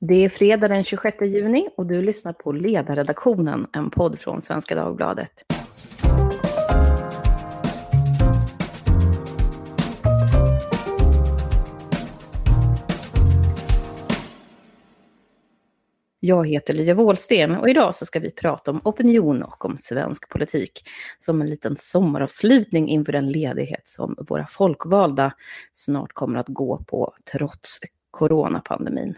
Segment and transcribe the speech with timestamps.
[0.00, 4.74] Det är fredag den 26 juni och du lyssnar på Ledarredaktionen, en podd från Svenska
[4.74, 5.30] Dagbladet.
[16.20, 20.28] Jag heter Lia Wåhlsten och idag så ska vi prata om opinion och om svensk
[20.28, 20.88] politik
[21.18, 25.32] som en liten sommaravslutning inför den ledighet som våra folkvalda
[25.72, 27.78] snart kommer att gå på trots
[28.10, 29.14] coronapandemin.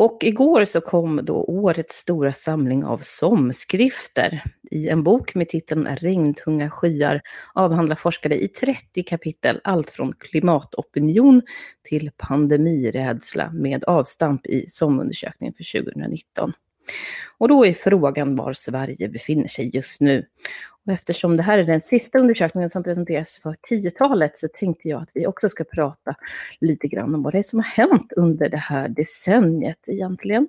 [0.00, 4.42] Och igår så kom då årets stora samling av somskrifter.
[4.70, 7.20] I en bok med titeln Regntunga skyar
[7.54, 11.42] avhandlar forskare i 30 kapitel allt från klimatopinion
[11.82, 16.52] till pandemirädsla med avstamp i SOM-undersökningen för 2019.
[17.38, 20.26] Och då är frågan var Sverige befinner sig just nu.
[20.90, 25.02] Och eftersom det här är den sista undersökningen som presenteras för 10-talet så tänkte jag
[25.02, 26.14] att vi också ska prata
[26.60, 30.48] lite grann om vad det är som har hänt under det här decenniet egentligen.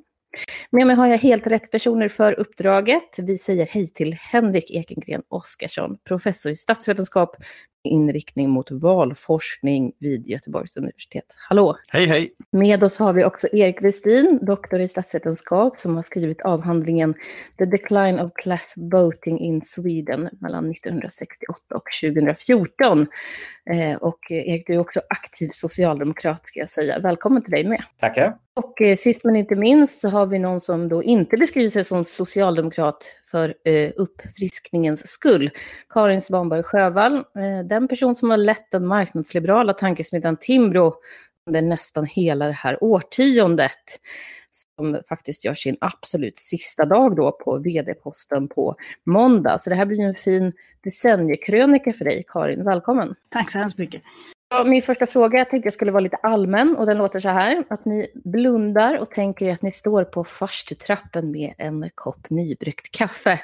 [0.70, 3.20] Med mig har jag helt rätt personer för uppdraget.
[3.20, 7.36] Vi säger hej till Henrik Ekengren Oskarsson, professor i statsvetenskap
[7.84, 11.26] inriktning mot valforskning vid Göteborgs universitet.
[11.50, 11.78] Hallå!
[11.88, 12.34] Hej hej!
[12.52, 17.14] Med oss har vi också Erik Westin, doktor i statsvetenskap, som har skrivit avhandlingen
[17.58, 23.08] The Decline of Class Voting in Sweden mellan 1968 och 2014.
[23.70, 27.00] Eh, och Erik, du är också aktiv socialdemokrat ska jag säga.
[27.00, 27.84] Välkommen till dig med.
[28.00, 28.36] Tackar!
[28.54, 31.84] Och eh, sist men inte minst så har vi någon som då inte beskriver sig
[31.84, 35.50] som socialdemokrat för eh, uppfriskningens skull.
[35.90, 40.94] Karin Svanberg Sjövall, eh, den person som har lett den marknadsliberala tankesmedjan Timbro
[41.48, 43.72] under nästan hela det här årtiondet.
[44.78, 49.60] Som faktiskt gör sin absolut sista dag då på vd-posten på måndag.
[49.60, 52.64] Så det här blir en fin decenniekrönika för dig, Karin.
[52.64, 53.16] Välkommen!
[53.30, 54.02] Tack så hemskt mycket!
[54.66, 57.64] Min första fråga, jag tänkte jag skulle vara lite allmän och den låter så här.
[57.70, 63.40] Att ni blundar och tänker att ni står på farstutrappen med en kopp nybryggt kaffe.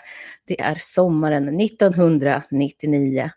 [0.47, 3.29] Det är sommaren 1999.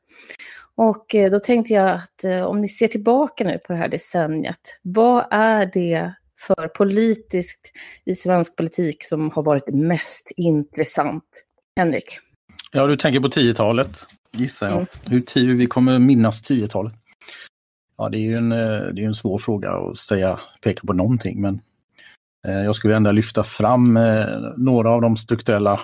[0.74, 3.88] Och eh, då tänkte jag att eh, om ni ser tillbaka nu på det här
[3.88, 6.14] decenniet, vad är det
[6.46, 7.72] för politiskt
[8.04, 11.24] i svensk politik som har varit mest intressant?
[11.76, 12.18] Henrik?
[12.72, 14.76] Ja, du tänker på 10-talet, gissar jag.
[14.76, 14.86] Mm.
[15.06, 16.94] Hur, hur vi kommer minnas 10-talet.
[18.00, 20.92] Ja, det är ju en, eh, det är en svår fråga att säga, peka på
[20.92, 21.60] någonting, men
[22.46, 25.80] eh, jag skulle ändå lyfta fram eh, några av de strukturella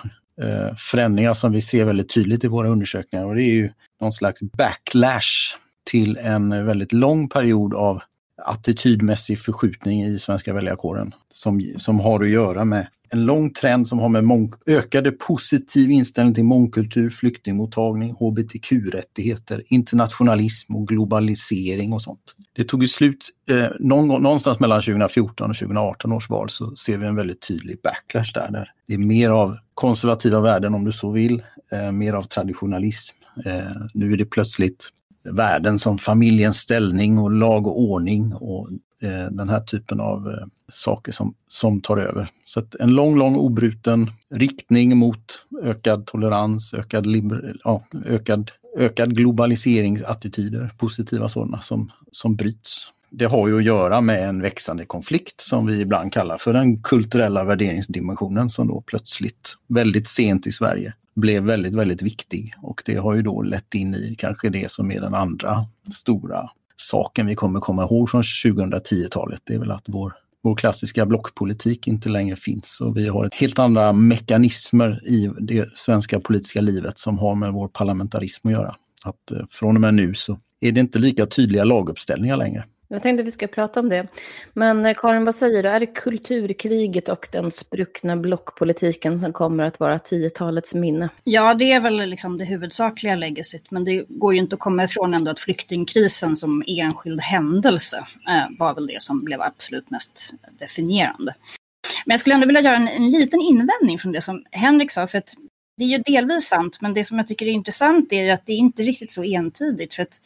[0.77, 3.25] förändringar som vi ser väldigt tydligt i våra undersökningar.
[3.25, 3.69] Och det är ju
[4.01, 8.01] någon slags backlash till en väldigt lång period av
[8.45, 13.99] attitydmässig förskjutning i svenska väljarkåren som, som har att göra med en lång trend som
[13.99, 22.35] har med ökade positiv inställning till mångkultur, flyktingmottagning, hbtq-rättigheter, internationalism och globalisering och sånt.
[22.53, 26.97] Det tog ju slut eh, någon, någonstans mellan 2014 och 2018 års val så ser
[26.97, 28.51] vi en väldigt tydlig backlash där.
[28.51, 33.15] där det är mer av konservativa värden om du så vill, eh, mer av traditionalism.
[33.45, 33.61] Eh,
[33.93, 34.89] nu är det plötsligt
[35.31, 38.69] värden som familjens ställning och lag och ordning och
[39.01, 42.29] eh, den här typen av eh, saker som, som tar över.
[42.45, 49.15] Så att en lång, lång obruten riktning mot ökad tolerans, ökad, liber, ja, ökad, ökad
[49.15, 52.93] globaliseringsattityder, positiva sådana som, som bryts.
[53.09, 56.83] Det har ju att göra med en växande konflikt som vi ibland kallar för den
[56.83, 62.53] kulturella värderingsdimensionen som då plötsligt, väldigt sent i Sverige, blev väldigt, väldigt viktig.
[62.61, 66.49] Och det har ju då lett in i kanske det som är den andra stora
[66.75, 69.41] saken vi kommer komma ihåg från 2010-talet.
[69.43, 70.13] Det är väl att vår,
[70.43, 76.19] vår klassiska blockpolitik inte längre finns och vi har helt andra mekanismer i det svenska
[76.19, 78.75] politiska livet som har med vår parlamentarism att göra.
[79.03, 82.65] Att eh, från och med nu så är det inte lika tydliga laguppställningar längre.
[82.89, 84.07] Jag tänkte att vi ska prata om det.
[84.53, 85.69] Men eh, Karin, vad säger du?
[85.69, 91.09] Är det kulturkriget och den spruckna blockpolitiken som kommer att vara 10-talets minne?
[91.23, 93.71] Ja, det är väl liksom det huvudsakliga legacyt.
[93.71, 97.97] Men det går ju inte att komma ifrån ändå att flyktingkrisen som enskild händelse
[98.29, 101.33] eh, var väl det som blev absolut mest definierande.
[102.05, 105.07] Men jag skulle ändå vilja göra en, en liten invändning från det som Henrik sa.
[105.07, 105.33] För att
[105.77, 108.53] det är ju delvis sant, men det som jag tycker är intressant är att det
[108.53, 109.95] är inte riktigt så entydigt.
[109.95, 110.19] För att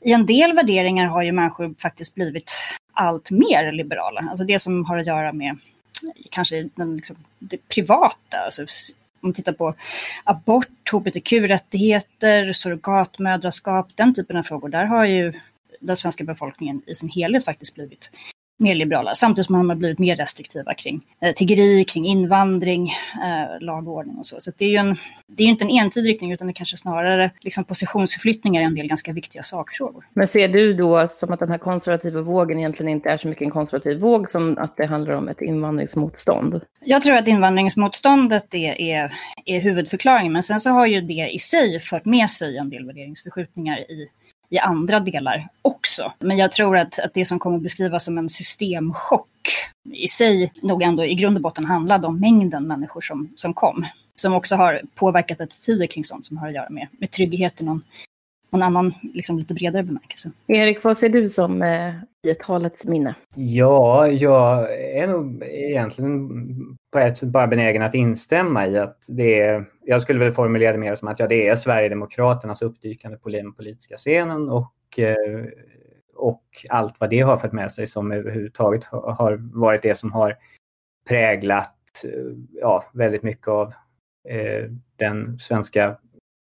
[0.00, 2.56] i en del värderingar har ju människor faktiskt blivit
[2.92, 4.26] allt mer liberala.
[4.30, 5.58] Alltså det som har att göra med
[6.30, 8.38] kanske den, liksom, det privata.
[8.38, 8.66] Alltså, om
[9.20, 9.74] man tittar på
[10.24, 14.68] abort, hbtq-rättigheter, surrogatmödraskap, den typen av frågor.
[14.68, 15.32] Där har ju
[15.80, 18.10] den svenska befolkningen i sin helhet faktiskt blivit
[18.60, 19.14] mer liberala.
[19.14, 22.92] Samtidigt som man har blivit mer restriktiva kring eh, tiggeri, kring invandring,
[23.22, 24.36] eh, lag och ordning och så.
[24.38, 24.96] Så det är ju en,
[25.26, 28.86] det är inte en entydig riktning utan det kanske snarare liksom positionsförflyttningar i en del
[28.86, 30.04] ganska viktiga sakfrågor.
[30.14, 33.42] Men ser du då som att den här konservativa vågen egentligen inte är så mycket
[33.42, 36.60] en konservativ våg som att det handlar om ett invandringsmotstånd?
[36.84, 39.12] Jag tror att invandringsmotståndet är, är,
[39.44, 42.86] är huvudförklaringen men sen så har ju det i sig fört med sig en del
[42.86, 44.08] värderingsförskjutningar i
[44.50, 46.12] i andra delar också.
[46.18, 49.26] Men jag tror att, att det som kommer beskrivas som en systemchock
[49.92, 53.86] i sig nog ändå i grund och botten handlade om mängden människor som, som kom.
[54.16, 57.64] Som också har påverkat attityder kring sånt som har att göra med, med trygghet i
[57.64, 57.82] någon,
[58.50, 60.30] någon annan, liksom lite bredare bemärkelse.
[60.46, 61.94] Erik, vad ser du som eh,
[62.26, 63.14] i talets minne?
[63.34, 66.28] Ja, jag är nog egentligen
[66.92, 70.72] på ett sätt bara benägen att instämma i att det är, jag skulle väl formulera
[70.72, 75.44] det mer som att ja, det är Sverigedemokraternas uppdykande på den politiska scenen och, eh,
[76.14, 80.36] och allt vad det har fört med sig som överhuvudtaget har varit det som har
[81.08, 83.72] präglat eh, ja, väldigt mycket av
[84.28, 85.96] eh, den svenska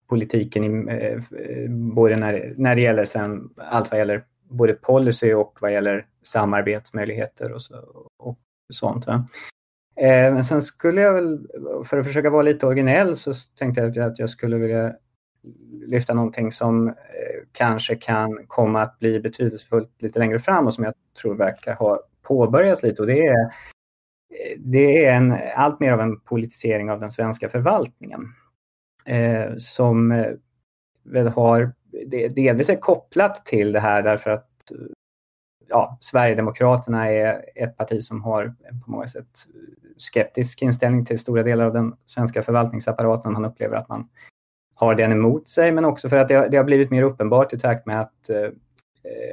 [0.09, 1.21] politiken, i, eh,
[1.69, 7.51] både när, när det gäller sen, allt vad gäller både policy och vad gäller samarbetsmöjligheter
[7.51, 7.75] och, så,
[8.17, 8.39] och
[8.73, 9.07] sånt.
[9.07, 9.25] Va?
[9.95, 11.47] Eh, men sen skulle jag väl,
[11.85, 14.93] för att försöka vara lite originell, så tänkte jag att jag skulle vilja
[15.85, 16.93] lyfta någonting som eh,
[17.51, 21.99] kanske kan komma att bli betydelsefullt lite längre fram och som jag tror verkar ha
[22.27, 26.99] påbörjats lite och det är, eh, det är en, allt mer av en politisering av
[26.99, 28.33] den svenska förvaltningen.
[29.05, 30.31] Eh, som eh,
[31.03, 31.73] väl har,
[32.07, 34.49] det, delvis är kopplat till det här därför att
[35.69, 38.55] ja, Sverigedemokraterna är ett parti som har
[38.85, 39.47] på många sätt
[39.97, 43.33] skeptisk inställning till stora delar av den svenska förvaltningsapparaten.
[43.33, 44.09] Man upplever att man
[44.75, 47.53] har den emot sig, men också för att det har, det har blivit mer uppenbart
[47.53, 48.49] i takt med att, eh,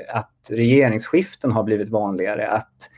[0.09, 2.49] att regeringsskiften har blivit vanligare.
[2.49, 2.91] Att,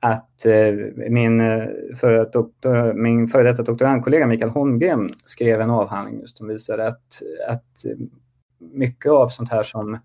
[0.00, 0.74] att eh,
[1.10, 1.66] min, eh,
[1.96, 7.22] före doktor, min före detta doktorandkollega Mikael Holmgren skrev en avhandling just som visade att,
[7.48, 7.84] att
[8.58, 9.98] mycket av sånt här som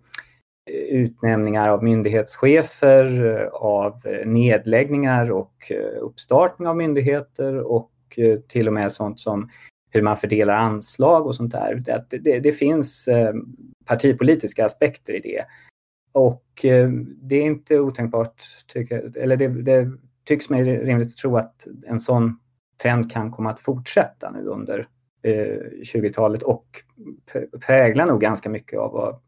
[0.89, 8.91] utnämningar av myndighetschefer, av nedläggningar och eh, uppstartning av myndigheter och eh, till och med
[8.91, 9.49] sånt som
[9.91, 11.75] hur man fördelar anslag och sånt där.
[12.09, 13.33] Det, det, det finns eh,
[13.85, 15.45] partipolitiska aspekter i det.
[16.11, 16.45] Och
[17.21, 19.91] det är inte otänkbart, tycker, eller det, det
[20.25, 22.39] tycks mig rimligt att tro att en sån
[22.81, 24.87] trend kan komma att fortsätta nu under
[25.83, 26.65] 20-talet och
[27.65, 29.19] prägla nog ganska mycket av vad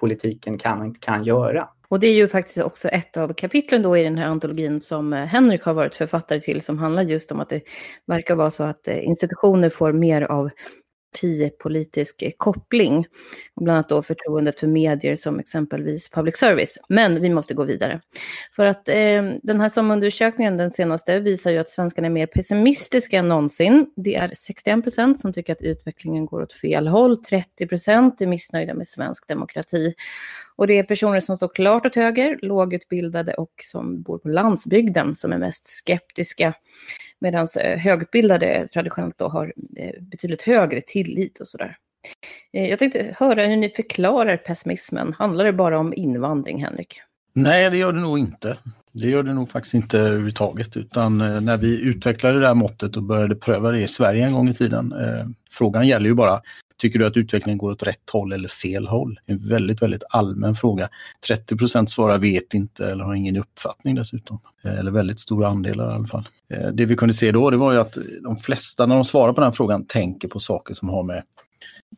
[0.00, 1.68] politiken kan och inte kan göra.
[1.88, 5.12] Och det är ju faktiskt också ett av kapitlen då i den här antologin som
[5.12, 7.60] eh, Henrik har varit författare till, som handlar just om att det
[8.06, 10.50] verkar vara så att eh, institutioner får mer av
[11.12, 13.06] partipolitisk koppling.
[13.56, 16.78] bland annat då förtroendet för medier som exempelvis public service.
[16.88, 18.00] Men vi måste gå vidare.
[18.56, 23.18] För att eh, den här SOM-undersökningen, den senaste, visar ju att svenskarna är mer pessimistiska
[23.18, 23.86] än någonsin.
[23.96, 28.26] Det är 61 procent som tycker att utvecklingen går åt fel håll, 30 procent är
[28.26, 29.94] missnöjda med svensk demokrati.
[30.62, 35.14] Och det är personer som står klart åt höger, lågutbildade och som bor på landsbygden
[35.14, 36.54] som är mest skeptiska.
[37.20, 41.76] Medan eh, högutbildade traditionellt då har eh, betydligt högre tillit och sådär.
[42.52, 45.14] Eh, jag tänkte höra hur ni förklarar pessimismen.
[45.18, 47.00] Handlar det bara om invandring, Henrik?
[47.32, 48.58] Nej, det gör det nog inte.
[48.92, 53.02] Det gör det nog faktiskt inte överhuvudtaget, utan när vi utvecklade det här måttet och
[53.02, 54.92] började pröva det i Sverige en gång i tiden.
[54.92, 56.40] Eh, frågan gäller ju bara,
[56.82, 59.18] Tycker du att utvecklingen går åt rätt håll eller fel håll?
[59.26, 60.88] En väldigt, väldigt allmän fråga.
[61.26, 64.40] 30 procent svarar vet inte eller har ingen uppfattning dessutom.
[64.64, 66.28] Eh, eller väldigt stora andelar i alla fall.
[66.50, 69.32] Eh, det vi kunde se då det var ju att de flesta när de svarar
[69.32, 71.22] på den frågan tänker på saker som har med,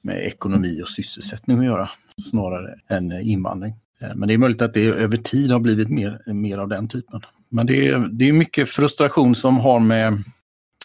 [0.03, 1.91] med ekonomi och sysselsättning att göra
[2.31, 3.75] snarare än invandring.
[4.03, 6.89] Eh, men det är möjligt att det över tid har blivit mer, mer av den
[6.89, 7.21] typen.
[7.49, 10.25] Men det är, det är mycket frustration som har med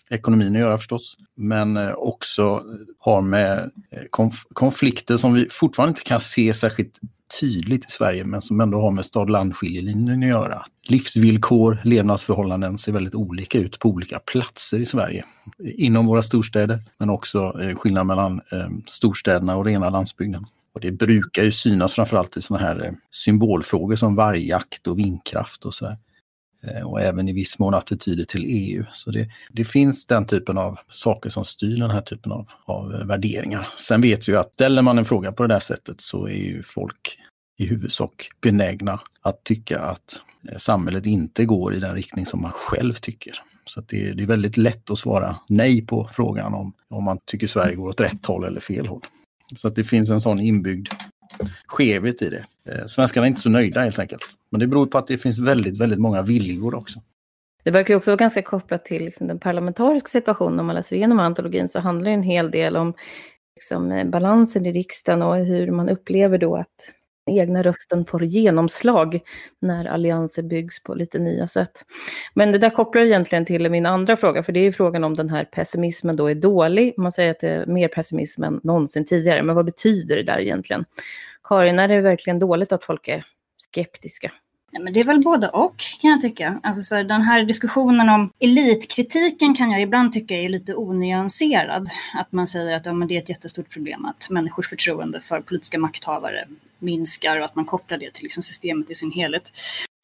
[0.09, 2.63] ekonomin att göra förstås, men eh, också
[2.99, 6.99] har med eh, konf konflikter som vi fortfarande inte kan se särskilt
[7.39, 10.65] tydligt i Sverige, men som ändå har med stad-land-skiljelinjen att göra.
[10.87, 15.25] Livsvillkor, levnadsförhållanden ser väldigt olika ut på olika platser i Sverige.
[15.63, 18.41] Inom våra storstäder, men också eh, skillnad mellan
[18.87, 20.45] storstäderna och rena landsbygden.
[20.73, 25.73] Och det brukar ju synas framförallt i sådana här symbolfrågor som vargjakt och vindkraft och
[25.73, 25.97] sådär.
[26.63, 28.85] Eh, och även i viss mån attityder till EU.
[28.93, 32.89] Så det, det, finns den typen av saker som styr den här typen av, av
[33.07, 33.67] värderingar.
[33.77, 36.63] Sen vet vi att ställer man en fråga på det där sättet så är ju
[36.63, 37.19] folk
[37.57, 42.51] i huvudsak benägna att tycka att eh, samhället inte går i den riktning som man
[42.51, 43.43] själv tycker.
[43.65, 47.47] Så det, det, är väldigt lätt att svara nej på frågan om, om man tycker
[47.47, 49.05] Sverige går åt rätt håll eller fel håll.
[49.55, 50.87] Så att det finns en sån inbyggd
[51.67, 52.45] skevhet i det.
[52.69, 54.21] Eh, svenskarna är inte så nöjda helt enkelt.
[54.49, 56.99] Men det beror på att det finns väldigt, väldigt många viljor också.
[57.63, 60.59] Det verkar också vara ganska kopplat till liksom, den parlamentariska situationen.
[60.59, 62.93] Om man läser igenom antologin så handlar det en hel del om
[63.55, 66.93] liksom, eh, balansen i riksdagen och hur man upplever då att
[67.25, 69.19] egna rösten får genomslag
[69.61, 71.85] när allianser byggs på lite nya sätt.
[72.33, 75.29] Men det där kopplar egentligen till min andra fråga, för det är frågan om den
[75.29, 76.93] här pessimismen då är dålig.
[76.97, 80.39] Man säger att det är mer pessimism än någonsin tidigare, men vad betyder det där
[80.39, 80.85] egentligen?
[81.43, 83.25] Karin, är det verkligen dåligt att folk är
[83.57, 84.31] skeptiska?
[84.71, 86.59] Nej, men det är väl både och kan jag tycka.
[86.63, 91.87] Alltså, så här, den här diskussionen om elitkritiken kan jag ibland tycka är lite onyanserad.
[92.13, 95.41] Att man säger att ja, men det är ett jättestort problem att människors förtroende för
[95.41, 96.47] politiska makthavare
[96.81, 99.51] minskar och att man kopplar det till liksom, systemet i sin helhet.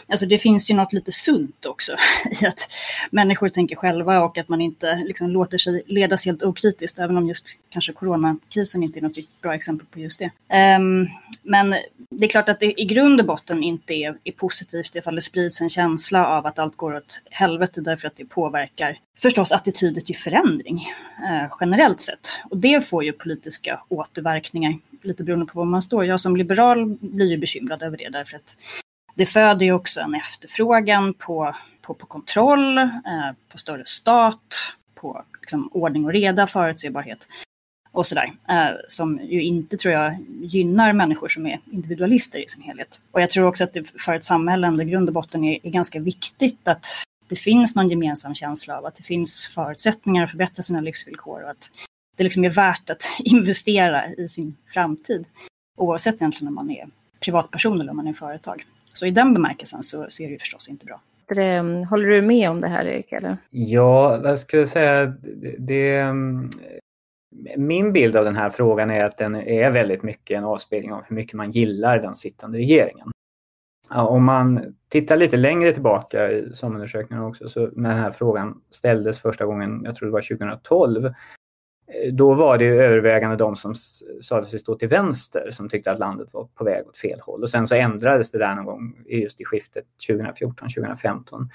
[0.08, 1.96] Alltså det finns ju något lite sunt också
[2.42, 2.70] i att
[3.12, 7.28] människor tänker själva och att man inte liksom låter sig ledas helt okritiskt, även om
[7.28, 10.32] just kanske coronakrisen inte är något bra exempel på just det.
[10.78, 11.08] Um,
[11.44, 11.76] men
[12.10, 15.22] det är klart att det i grund och botten inte är, är positivt ifall det
[15.22, 20.02] sprids en känsla av att allt går åt helvete därför att det påverkar förstås attityder
[20.02, 20.88] till förändring
[21.30, 22.40] eh, generellt sett.
[22.50, 26.06] Och det får ju politiska återverkningar, lite beroende på var man står.
[26.06, 28.58] Jag som liberal blir ju bekymrad över det därför att
[29.16, 35.24] det föder ju också en efterfrågan på, på, på kontroll, eh, på större stat, på
[35.42, 37.28] liksom, ordning och reda, förutsägbarhet
[37.92, 38.32] och sådär.
[38.50, 43.02] Eh, som ju inte tror jag gynnar människor som är individualister i sin helhet.
[43.12, 45.60] Och jag tror också att det för ett samhälle ändå i grund och botten är,
[45.64, 46.86] är ganska viktigt att
[47.28, 51.50] det finns någon gemensam känsla av att det finns förutsättningar att förbättra sina livsvillkor och
[51.50, 51.72] att
[52.16, 55.26] det liksom är värt att investera i sin framtid.
[55.78, 56.88] Oavsett egentligen om man är
[57.20, 58.66] privatperson eller om man är företag.
[58.94, 61.02] Så i den bemärkelsen så, så är det ju förstås inte bra.
[61.90, 63.12] Håller du med om det här Erik?
[63.12, 63.38] Eller?
[63.50, 65.06] Ja, vad ska jag säga?
[65.06, 66.14] Det, det,
[67.58, 71.04] min bild av den här frågan är att den är väldigt mycket en avspegling av
[71.08, 73.12] hur mycket man gillar den sittande regeringen.
[73.90, 79.20] Om man tittar lite längre tillbaka i SOM-undersökningen också, så när den här frågan ställdes
[79.20, 81.12] första gången, jag tror det var 2012, Eh,
[81.88, 83.76] Eh, då var det övervägande de som
[84.22, 87.42] sade sig stå till vänster som tyckte att landet var på väg åt fel håll.
[87.42, 91.50] Och sen så ändrades det där någon gång just i skiftet 2014-2015.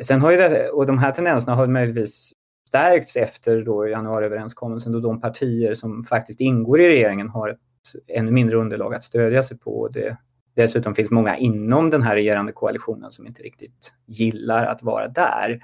[0.00, 2.32] Sen har ju det, och de här tendenserna har möjligtvis
[2.68, 7.58] stärkts efter då januariöverenskommelsen då de partier som faktiskt ingår i regeringen har ett
[8.06, 9.88] ännu mindre underlag att stödja sig på.
[9.88, 10.16] Det,
[10.54, 15.60] dessutom finns många inom den här regerande koalitionen som inte riktigt gillar att vara där.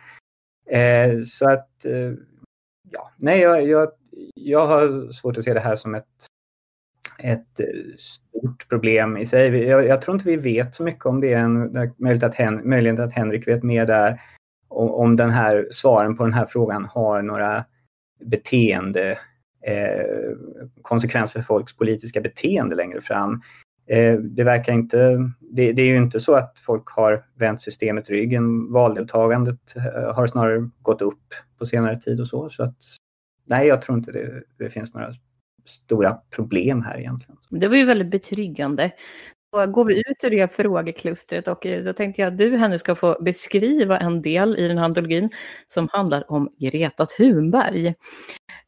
[0.70, 2.12] Eh, så att eh,
[2.92, 3.88] ja, nej, jag, jag,
[4.34, 6.26] jag har svårt att se det här som ett,
[7.18, 7.66] ett eh,
[7.98, 9.56] stort problem i sig.
[9.56, 11.72] Jag, jag tror inte vi vet så mycket om det än.
[11.98, 14.20] Möjligt att, Hen, möjligen att Henrik vet mer där.
[14.68, 17.64] Om, om den här svaren på den här frågan har några
[18.24, 19.18] beteende
[19.66, 20.36] eh,
[20.82, 23.42] konsekvenser för folks politiska beteende längre fram.
[23.92, 28.10] Eh, det verkar inte, det, det, är ju inte så att folk har vänt systemet
[28.10, 28.72] ryggen.
[28.72, 31.22] Valdeltagandet eh, har snarare gått upp
[31.58, 32.50] på senare tid och så.
[32.50, 32.76] så att,
[33.46, 35.12] nej, jag tror inte det, det finns några
[35.64, 37.38] stora problem här egentligen.
[37.50, 38.92] Det var ju väldigt betryggande.
[39.52, 42.68] Då går vi ut ur det frågeklustret och eh, då tänkte jag att du här
[42.68, 45.30] nu ska få beskriva en del i den här antologin
[45.66, 47.94] som handlar om Greta Thunberg.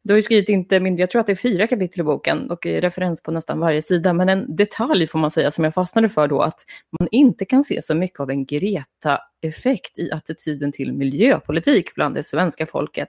[0.02, 2.50] Du har ju skrivit inte mindre, jag tror att det är fyra kapitel i boken
[2.50, 5.74] och eh, referens på nästan varje sida, men en detalj får man säga som jag
[5.74, 6.60] fastnade för då, att
[7.00, 12.22] man inte kan se så mycket av en Greta-effekt i attityden till miljöpolitik bland det
[12.22, 13.08] svenska folket.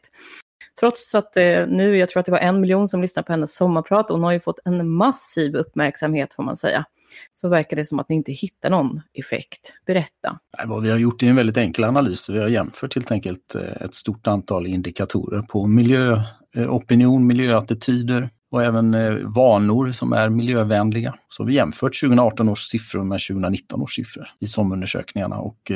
[0.80, 3.56] Trots att eh, nu, jag tror att det var en miljon som lyssnade på hennes
[3.56, 6.86] sommarprat, hon har ju fått en massiv uppmärksamhet får man säga
[7.34, 9.74] så verkar det som att ni inte hittar någon effekt.
[9.86, 10.40] Berätta.
[10.66, 12.30] Vad vi har gjort är en väldigt enkel analys.
[12.30, 18.64] Vi har jämfört helt enkelt eh, ett stort antal indikatorer på miljöopinion, eh, miljöattityder och
[18.64, 21.16] även eh, vanor som är miljövänliga.
[21.30, 25.72] Så vi har jämfört 2018 års siffror med 2019 års siffror i SOM-undersökningarna och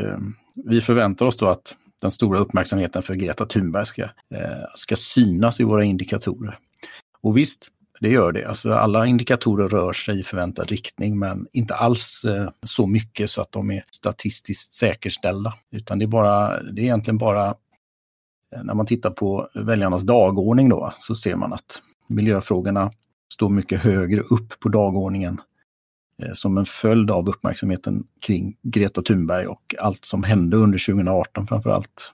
[0.65, 4.09] vi förväntar oss då att den stora uppmärksamheten för Greta Thunberg ska,
[4.75, 6.57] ska synas i våra indikatorer.
[7.21, 7.67] Och visst,
[7.99, 8.45] det gör det.
[8.45, 13.41] Alltså alla indikatorer rör sig i förväntad riktning men inte alls eh, så mycket så
[13.41, 15.53] att de är statistiskt säkerställda.
[15.71, 17.47] Utan det är, bara, det är egentligen bara
[18.55, 22.91] eh, när man tittar på väljarnas dagordning då så ser man att miljöfrågorna
[23.33, 25.41] står mycket högre upp på dagordningen
[26.23, 31.47] eh, som en följd av uppmärksamheten kring Greta Thunberg och allt som hände under 2018
[31.47, 32.13] framför allt.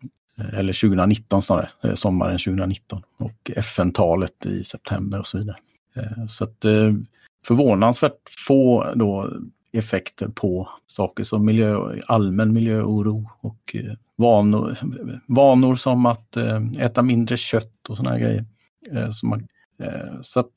[0.54, 5.58] Eller 2019 snarare, sommaren 2019 och FN-talet i september och så vidare.
[5.96, 6.94] Eh, så att eh,
[7.46, 9.34] förvånansvärt få då
[9.74, 14.78] effekter på saker som miljö, allmän miljöoro och eh, vanor,
[15.28, 16.38] vanor som att
[16.80, 18.46] äta mindre kött och sådana grejer.
[19.24, 19.48] Man,
[20.22, 20.56] så att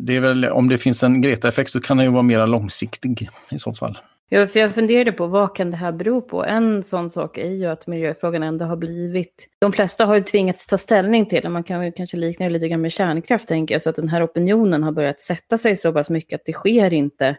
[0.00, 3.28] det är väl, om det finns en Greta-effekt så kan den ju vara mer långsiktig
[3.50, 3.98] i så fall.
[4.28, 6.44] Ja, för jag funderade på vad kan det här bero på?
[6.44, 9.48] En sån sak är ju att miljöfrågan ändå har blivit...
[9.58, 11.48] De flesta har ju tvingats ta ställning till det.
[11.48, 13.82] Man kan ju kanske likna det lite grann med kärnkraft, tänker jag.
[13.82, 16.92] Så att den här opinionen har börjat sätta sig så pass mycket att det sker
[16.92, 17.36] inte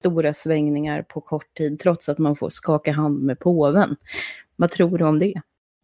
[0.00, 3.96] stora svängningar på kort tid, trots att man får skaka hand med påven.
[4.56, 5.34] Vad tror du om det?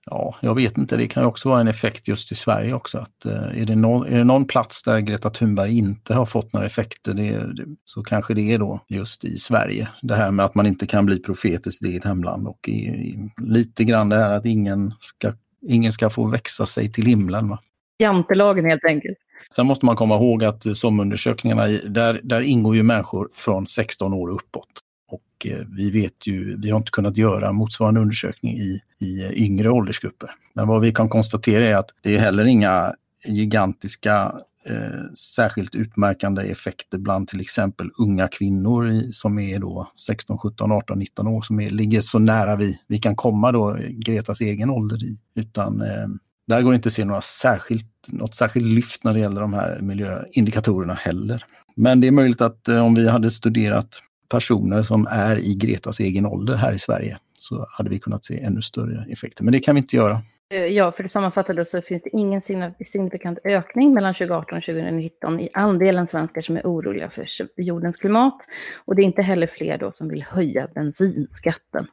[0.07, 0.97] Ja, jag vet inte.
[0.97, 2.99] Det kan också vara en effekt just i Sverige också.
[2.99, 6.53] Att, eh, är, det någon, är det någon plats där Greta Thunberg inte har fått
[6.53, 9.89] några effekter det, det, så kanske det är då just i Sverige.
[10.03, 12.73] Det här med att man inte kan bli profet i sitt eget hemland och i,
[12.73, 15.33] i, lite grann det här att ingen ska,
[15.69, 17.49] ingen ska få växa sig till himlen.
[17.49, 17.59] Va?
[17.99, 19.19] Jantelagen helt enkelt.
[19.55, 24.31] Sen måste man komma ihåg att SOM-undersökningarna, där, där ingår ju människor från 16 år
[24.31, 24.69] uppåt.
[25.13, 29.33] Och eh, vi vet ju, vi har inte kunnat göra motsvarande undersökning i, i eh,
[29.33, 30.35] yngre åldersgrupper.
[30.53, 34.35] Men vad vi kan konstatera är att det är heller inga gigantiska
[34.67, 40.73] eh, särskilt utmärkande effekter bland till exempel unga kvinnor i, som är då 16, 17,
[40.73, 44.41] 18, 19 år som är, ligger så nära vi, vi kan komma då eh, Gretas
[44.41, 45.19] egen ålder i.
[45.35, 46.09] Utan eh,
[46.47, 49.55] där går det inte att se några särskilt, något särskilt lyft när det gäller de
[49.55, 51.45] här miljöindikatorerna heller.
[51.77, 56.01] Men det är möjligt att eh, om vi hade studerat personer som är i Gretas
[56.01, 59.45] egen ålder här i Sverige så hade vi kunnat se ännu större effekter.
[59.45, 60.23] Men det kan vi inte göra.
[60.53, 62.43] Eh, ja, för att sammanfatta då så finns det ingen
[62.85, 68.37] signifikant ökning mellan 2018 och 2019 i andelen svenskar som är oroliga för jordens klimat.
[68.85, 71.87] Och det är inte heller fler då som vill höja bensinskatten.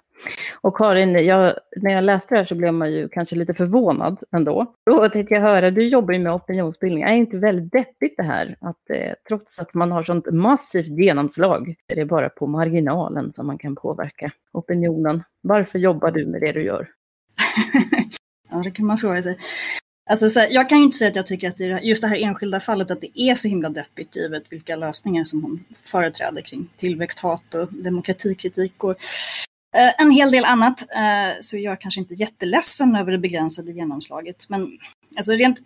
[0.62, 4.18] Och Karin, jag, när jag läste det här så blev man ju kanske lite förvånad
[4.32, 4.74] ändå.
[4.86, 8.58] Då tänkte jag höra, du jobbar ju med opinionsbildning, är inte väldigt deppigt det här?
[8.62, 13.48] Att eh, trots att man har sånt massivt genomslag, är det bara på marginalen som
[13.48, 15.24] man kan påverka opinionen.
[15.42, 16.88] Varför jobbar du med det du gör?
[18.50, 19.38] ja, det kan man fråga sig.
[20.10, 22.02] Alltså, så här, jag kan ju inte säga att jag tycker att det är just
[22.02, 25.64] det här enskilda fallet att det är så himla deppigt givet vilka lösningar som hon
[25.84, 28.96] företräder kring tillväxthat och demokratikritik och
[29.76, 33.72] Eh, en hel del annat, eh, så jag är kanske inte jätteledsen över det begränsade
[33.72, 34.50] genomslaget.
[34.50, 34.78] Men
[35.16, 35.60] alltså rent,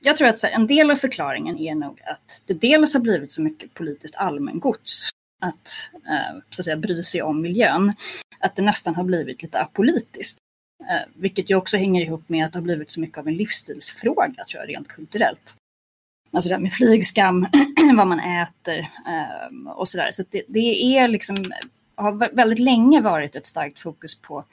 [0.00, 3.42] jag tror att en del av förklaringen är nog att det dels har blivit så
[3.42, 5.10] mycket politiskt allmängods
[5.40, 7.92] att, eh, så att säga, bry sig om miljön,
[8.38, 10.38] att det nästan har blivit lite apolitiskt.
[10.90, 13.36] Eh, vilket ju också hänger ihop med att det har blivit så mycket av en
[13.36, 15.54] livsstilsfråga, tror jag, rent kulturellt.
[16.32, 17.46] Alltså det här med flygskam,
[17.96, 20.10] vad man äter ehm, och sådär.
[20.10, 21.52] Så, så det, det, är liksom
[21.94, 24.44] har väldigt länge varit ett starkt fokus på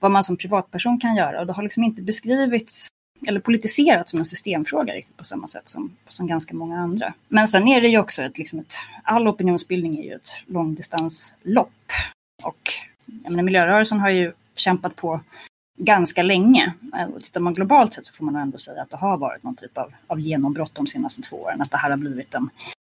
[0.00, 2.88] vad man som privatperson kan göra och det har liksom inte beskrivits
[3.26, 7.14] eller politiserats som en systemfråga riktigt på samma sätt som, som ganska många andra.
[7.28, 11.92] Men sen är det ju också ett, liksom ett all opinionsbildning är ju ett långdistanslopp.
[12.44, 12.70] Och
[13.22, 15.20] jag menar, miljörörelsen har ju kämpat på
[15.84, 16.72] ganska länge.
[16.96, 19.42] Eh, och tittar man globalt sett så får man ändå säga att det har varit
[19.42, 21.62] någon typ av, av genombrott de senaste två åren.
[21.62, 22.50] Att det här har blivit en,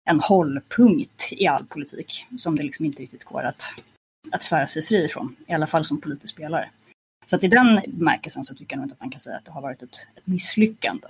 [0.10, 3.70] en hållpunkt i all politik som det liksom inte riktigt går att,
[4.32, 6.70] att svära sig fri ifrån, i alla fall som politisk spelare.
[7.26, 9.46] Så att i den bemärkelsen så tycker jag nog inte att man kan säga att
[9.46, 11.08] det har varit ett, ett misslyckande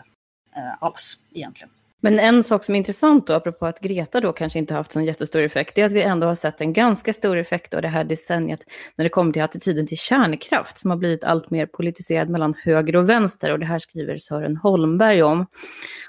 [0.56, 1.70] eh, alls egentligen.
[2.02, 5.06] Men en sak som är intressant då, apropå att Greta då kanske inte haft sån
[5.06, 7.88] jättestor effekt, det är att vi ändå har sett en ganska stor effekt av det
[7.88, 8.60] här decenniet
[8.98, 12.96] när det kommer till attityden till kärnkraft som har blivit allt mer politiserad mellan höger
[12.96, 15.46] och vänster och det här skriver Sören Holmberg om.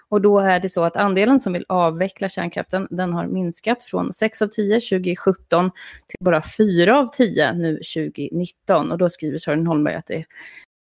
[0.09, 4.13] Och då är det så att andelen som vill avveckla kärnkraften, den har minskat från
[4.13, 5.71] 6 av 10 2017
[6.07, 8.93] till bara 4 av 10 nu 2019.
[8.93, 10.25] Och då skriver Sören Holmberg att det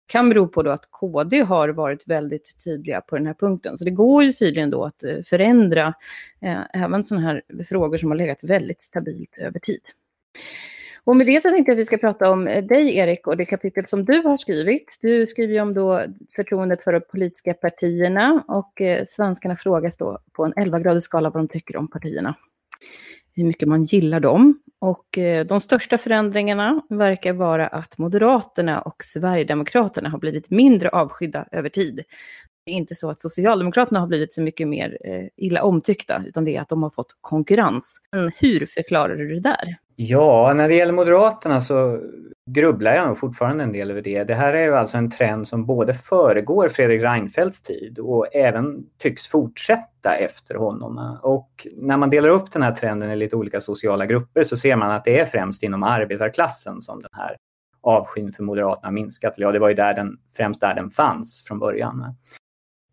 [0.08, 3.78] kan bero på då att KD har varit väldigt tydliga på den här punkten.
[3.78, 5.94] Så det går ju tydligen då att eh, förändra
[6.42, 9.82] eh, även sådana här frågor som har legat väldigt stabilt över tid.
[11.08, 13.38] Och med det så tänkte jag att vi ska prata om eh, dig Erik och
[13.38, 14.98] det kapitel som du har skrivit.
[15.02, 20.20] Du skriver ju om då förtroendet för de politiska partierna och eh, svenskarna frågas då
[20.32, 22.36] på en 11-gradig skala vad de tycker om partierna.
[23.34, 24.60] Hur mycket man gillar dem.
[24.80, 31.48] Och eh, de största förändringarna verkar vara att Moderaterna och Sverigedemokraterna har blivit mindre avskydda
[31.52, 32.04] över tid.
[32.68, 36.46] Det är inte så att Socialdemokraterna har blivit så mycket mer eh, illa omtyckta, utan
[36.46, 38.02] det är att de har fått konkurrens.
[38.12, 39.78] Men hur förklarar du det där?
[39.96, 42.00] Ja, när det gäller Moderaterna så
[42.50, 44.24] grubblar jag nog fortfarande en del över det.
[44.24, 48.86] Det här är ju alltså en trend som både föregår Fredrik Reinfeldts tid och även
[48.98, 51.20] tycks fortsätta efter honom.
[51.24, 54.76] Och när man delar upp den här trenden i lite olika sociala grupper så ser
[54.76, 57.38] man att det är främst inom arbetarklassen som den här
[57.82, 59.34] avskyn för Moderaterna minskat.
[59.38, 62.16] Ja, det var ju där den, främst där den fanns från början.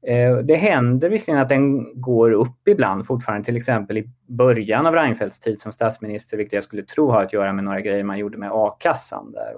[0.07, 4.95] Eh, det händer visserligen att den går upp ibland fortfarande, till exempel i början av
[4.95, 8.19] Reinfeldts tid som statsminister, vilket jag skulle tro har att göra med några grejer man
[8.19, 9.55] gjorde med a-kassan där.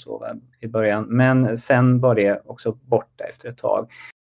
[0.00, 0.26] Så,
[0.60, 1.04] i början.
[1.08, 3.90] Men sen var det också borta efter ett tag.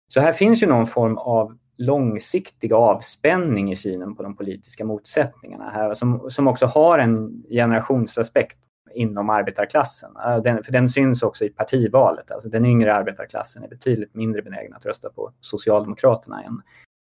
[0.08, 5.70] Så här finns ju någon form av långsiktig avspänning i synen på de politiska motsättningarna
[5.70, 8.58] här som, som också har en generationsaspekt
[8.94, 10.10] inom arbetarklassen.
[10.44, 12.30] Den, för den syns också i partivalet.
[12.30, 16.62] Alltså den yngre arbetarklassen är betydligt mindre benägen att rösta på Socialdemokraterna än,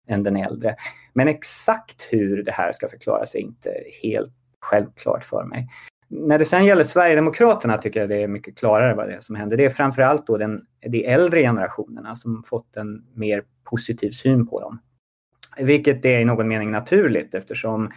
[0.09, 0.77] än den äldre.
[1.13, 3.71] Men exakt hur det här ska förklaras är inte
[4.03, 5.69] helt självklart för mig.
[6.09, 9.35] När det sen gäller Sverigedemokraterna tycker jag det är mycket klarare vad det är som
[9.37, 9.57] händer.
[9.57, 14.61] Det är framförallt då den, de äldre generationerna som fått en mer positiv syn på
[14.61, 14.81] dem.
[15.57, 17.91] Vilket är i någon mening naturligt eftersom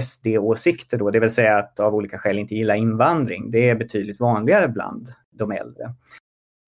[0.00, 4.20] SD-åsikter då, det vill säga att av olika skäl inte gilla invandring, det är betydligt
[4.20, 5.94] vanligare bland de äldre.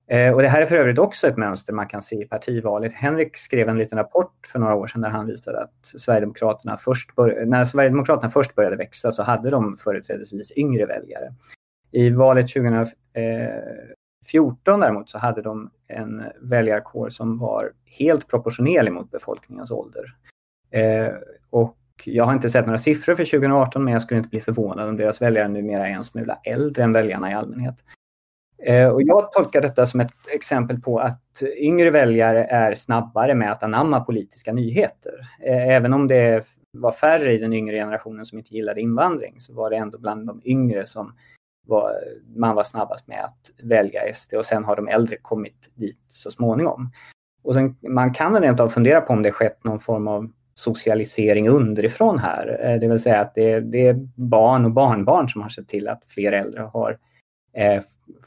[0.08, 2.92] Eh, och det här är för övrigt också ett mönster man kan se i partivalet.
[2.92, 7.10] Henrik skrev en liten rapport för några år sedan där han visade att Sverigedemokraterna först
[7.46, 11.34] när Sverigedemokraterna först började växa så hade de företrädesvis yngre väljare.
[11.92, 19.70] I valet 2014 däremot så hade de en väljarkår som var helt proportionerlig mot befolkningens
[19.70, 20.04] ålder.
[20.70, 21.12] Eh,
[21.50, 24.88] och jag har inte sett några siffror för 2018 men jag skulle inte bli förvånad
[24.88, 27.76] om deras väljare numera är en smula äldre än väljarna i allmänhet.
[28.62, 33.52] Eh, och jag tolkar detta som ett exempel på att yngre väljare är snabbare med
[33.52, 35.12] att anamma politiska nyheter.
[35.44, 39.54] Eh, även om det var färre i den yngre generationen som inte gillade invandring så
[39.54, 41.14] var det ändå bland de yngre som
[41.66, 41.92] var,
[42.36, 46.30] man var snabbast med att välja SD och sen har de äldre kommit dit så
[46.30, 46.90] småningom.
[47.42, 51.48] Och sen, man kan rent av fundera på om det skett någon form av socialisering
[51.48, 52.60] underifrån här.
[52.62, 55.88] Eh, det vill säga att det, det, är barn och barnbarn som har sett till
[55.88, 56.98] att fler äldre har
[57.56, 57.82] eh,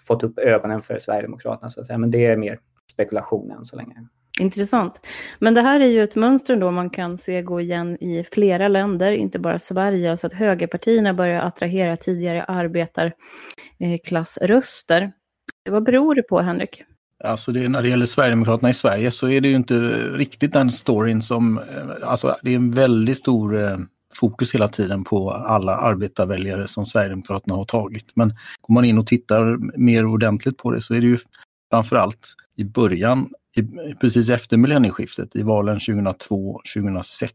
[0.07, 1.69] fått upp ögonen för Sverigedemokraterna.
[1.69, 1.97] Så att säga.
[1.97, 2.59] Men det är mer
[2.91, 4.07] spekulation än så länge.
[4.39, 5.01] Intressant.
[5.39, 8.67] Men det här är ju ett mönster då man kan se gå igen i flera
[8.67, 15.11] länder, inte bara Sverige, så att högerpartierna börjar attrahera tidigare arbetarklassröster.
[15.69, 16.83] Vad beror det på, Henrik?
[17.23, 19.79] Alltså det, när det gäller Sverigedemokraterna i Sverige så är det ju inte
[20.13, 21.63] riktigt den storyn som, eh,
[22.09, 23.77] alltså det är en väldigt stor eh,
[24.13, 28.11] fokus hela tiden på alla arbetarväljare som Sverigedemokraterna har tagit.
[28.13, 28.29] Men
[28.61, 31.17] går man in och tittar mer ordentligt på det så är det ju
[31.71, 37.31] framförallt i början, i, precis efter millennieskiftet, i valen 2002-2006,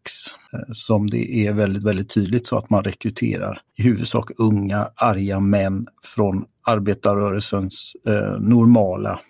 [0.52, 5.40] eh, som det är väldigt, väldigt tydligt så att man rekryterar i huvudsak unga, arga
[5.40, 9.20] män från arbetarrörelsens eh, normala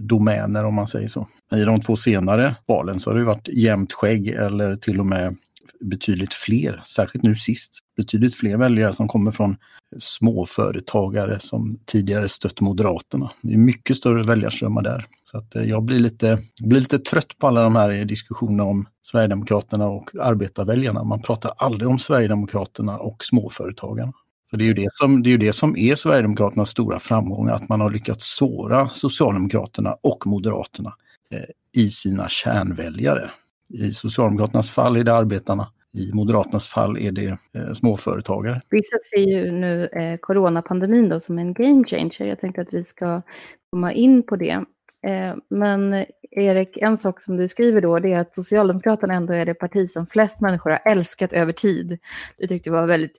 [0.00, 1.28] domäner om man säger så.
[1.54, 5.36] I de två senare valen så har det varit jämnt skägg eller till och med
[5.80, 9.56] betydligt fler, särskilt nu sist, betydligt fler väljare som kommer från
[9.98, 13.30] småföretagare som tidigare stött Moderaterna.
[13.42, 15.06] Det är mycket större väljarströmmar där.
[15.24, 18.86] Så att eh, jag blir lite, blir lite trött på alla de här diskussionerna om
[19.02, 21.04] Sverigedemokraterna och arbetarväljarna.
[21.04, 24.12] Man pratar aldrig om Sverigedemokraterna och småföretagarna.
[24.54, 27.68] För det är ju det som, det är, det som är Sverigedemokraternas stora framgång, att
[27.68, 30.94] man har lyckats såra Socialdemokraterna och Moderaterna
[31.30, 33.30] eh, i sina kärnväljare.
[33.68, 38.60] I Socialdemokraternas fall är det arbetarna, i Moderaternas fall är det eh, småföretagare.
[38.70, 42.24] Vissa ser ju nu eh, coronapandemin då som en game changer.
[42.24, 43.22] Jag tänkte att vi ska
[43.70, 44.64] komma in på det.
[45.02, 49.46] Eh, men Erik, en sak som du skriver då, det är att Socialdemokraterna ändå är
[49.46, 51.98] det parti som flest människor har älskat över tid.
[52.38, 53.18] Det tyckte jag var väldigt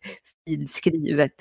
[0.68, 1.32] skrivet.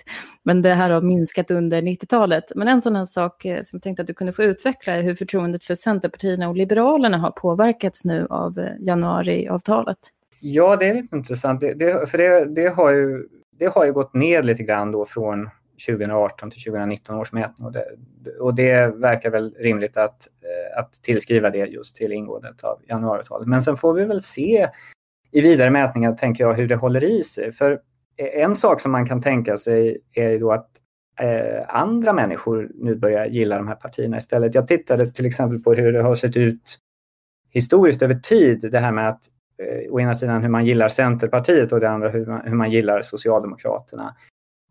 [0.43, 2.53] Men det här har minskat under 90-talet.
[2.55, 5.03] Men en sån här sak eh, som jag tänkte att du kunde få utveckla är
[5.03, 9.99] hur förtroendet för Centerpartierna och Liberalerna har påverkats nu av eh, januariavtalet.
[10.41, 11.61] Ja, det är lite intressant.
[11.61, 15.05] Det, det, för det, det, har ju, det har ju gått ner lite grann då
[15.05, 15.51] från
[15.87, 17.85] 2018 till 2019 års mätning och det,
[18.41, 23.49] och det verkar väl rimligt att, eh, att tillskriva det just till ingåendet av januariavtalet.
[23.49, 24.69] Men sen får vi väl se
[25.31, 27.53] i vidare mätningar, tänker jag, hur det håller i sig.
[27.53, 27.81] För
[28.17, 30.71] Eh, en sak som man kan tänka sig är då att
[31.21, 34.55] eh, andra människor nu börjar gilla de här partierna istället.
[34.55, 36.79] Jag tittade till exempel på hur det har sett ut
[37.51, 38.69] historiskt över tid.
[38.73, 39.23] Det här med att
[39.59, 42.71] eh, å ena sidan hur man gillar Centerpartiet och det andra hur man, hur man
[42.71, 44.15] gillar Socialdemokraterna.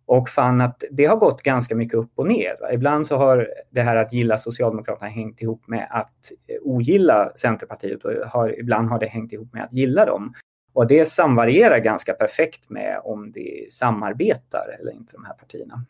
[0.05, 2.57] Och fann att det har gått ganska mycket upp och ner.
[2.61, 2.73] Va?
[2.73, 8.05] Ibland så har det här att gilla Socialdemokraterna hängt ihop med att eh, ogilla Centerpartiet
[8.05, 10.33] och har, ibland har det hängt ihop med att gilla dem.
[10.73, 15.85] Och det samvarierar ganska perfekt med om de samarbetar eller inte, de här partierna.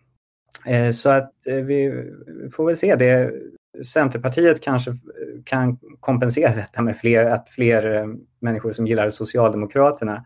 [0.65, 2.11] Eh, så att eh, vi
[2.51, 2.95] får väl se.
[2.95, 3.31] Det.
[3.85, 4.97] Centerpartiet kanske eh,
[5.43, 8.07] kan kompensera detta med fler, att fler
[8.39, 10.25] människor som gillar Socialdemokraterna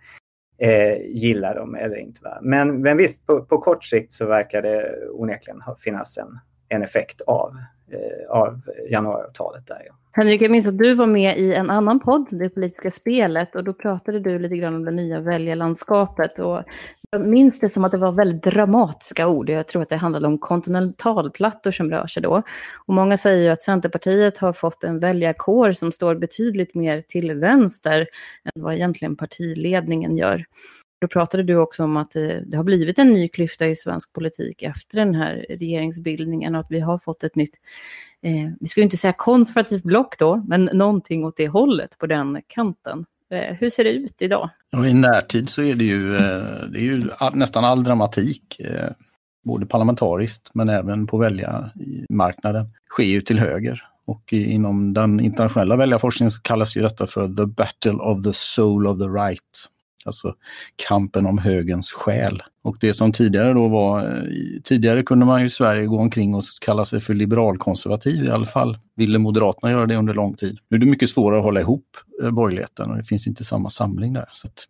[0.57, 2.23] eh, gillar dem eller inte.
[2.23, 2.39] Va?
[2.41, 6.39] Men, men visst, på, på, kort sikt så verkar det onekligen finnas en,
[6.69, 7.57] en effekt av,
[7.91, 9.81] eh, av januariavtalet där.
[9.87, 9.93] Ja.
[10.19, 13.63] Henrik, jag minns att du var med i en annan podd, Det politiska spelet, och
[13.63, 16.39] då pratade du lite grann om det nya väljarlandskapet.
[16.39, 16.63] Och
[17.11, 19.49] jag minns det som att det var väldigt dramatiska ord.
[19.49, 22.43] Jag tror att det handlade om kontinentalplattor som rör sig då.
[22.87, 27.33] Och många säger ju att Centerpartiet har fått en väljarkår som står betydligt mer till
[27.33, 27.99] vänster
[28.43, 30.45] än vad egentligen partiledningen gör.
[31.01, 34.13] Då pratade du också om att det, det har blivit en ny klyfta i svensk
[34.13, 37.55] politik efter den här regeringsbildningen och att vi har fått ett nytt
[38.23, 42.07] eh, vi ska ju inte säga konservativt block då, men någonting åt det hållet på
[42.07, 43.05] den kanten.
[43.31, 44.49] Eh, hur ser det ut idag?
[44.77, 46.21] Och I närtid så är det ju, eh,
[46.69, 48.89] det är ju nästan all dramatik, eh,
[49.43, 53.83] både parlamentariskt men även på väljarmarknaden, sker ju till höger.
[54.05, 58.87] Och inom den internationella väljarforskningen så kallas ju detta för the battle of the soul
[58.87, 59.69] of the right
[60.07, 60.35] alltså
[60.87, 62.43] kampen om högens själ.
[62.61, 64.23] Och det som tidigare då var, eh,
[64.63, 68.45] tidigare kunde man ju i Sverige gå omkring och kalla sig för liberalkonservativ, i alla
[68.45, 70.57] fall ville Moderaterna göra det under lång tid.
[70.69, 71.85] Nu är det mycket svårare att hålla ihop
[72.23, 74.29] eh, borgerligheten och det finns inte samma samling där.
[74.31, 74.67] Så att,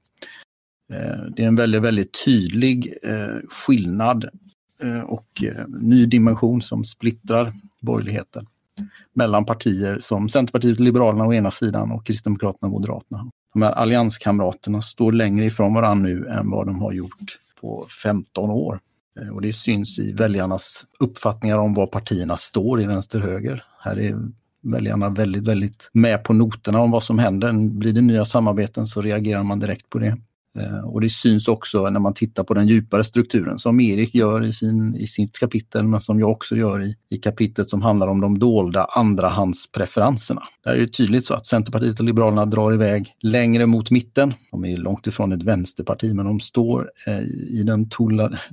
[0.93, 4.29] eh, det är en väldigt, väldigt tydlig eh, skillnad
[4.83, 8.47] eh, och eh, ny dimension som splittrar borgerligheten
[9.13, 13.71] mellan partier som Centerpartiet och Liberalerna å ena sidan och Kristdemokraterna och Moderaterna de här
[13.71, 18.79] allianskamraterna står längre ifrån varandra nu än vad de har gjort på 15 år.
[19.19, 23.63] Eh, och det syns i väljarnas uppfattningar om var partierna står i vänster-höger.
[23.79, 24.17] Här är
[24.61, 27.53] väljarna väldigt, väldigt med på noterna om vad som händer.
[27.69, 30.17] Blir det nya samarbeten så reagerar man direkt på det.
[30.57, 34.43] Eh, och det syns också när man tittar på den djupare strukturen som Erik gör
[34.43, 38.07] i, sin, i sitt kapitel, men som jag också gör i, i kapitlet som handlar
[38.07, 40.43] om de dolda andrahandspreferenserna.
[40.63, 44.33] Där är det tydligt så att Centerpartiet och Liberalerna drar iväg längre mot mitten.
[44.51, 47.89] De är långt ifrån ett vänsterparti, men de står eh, i den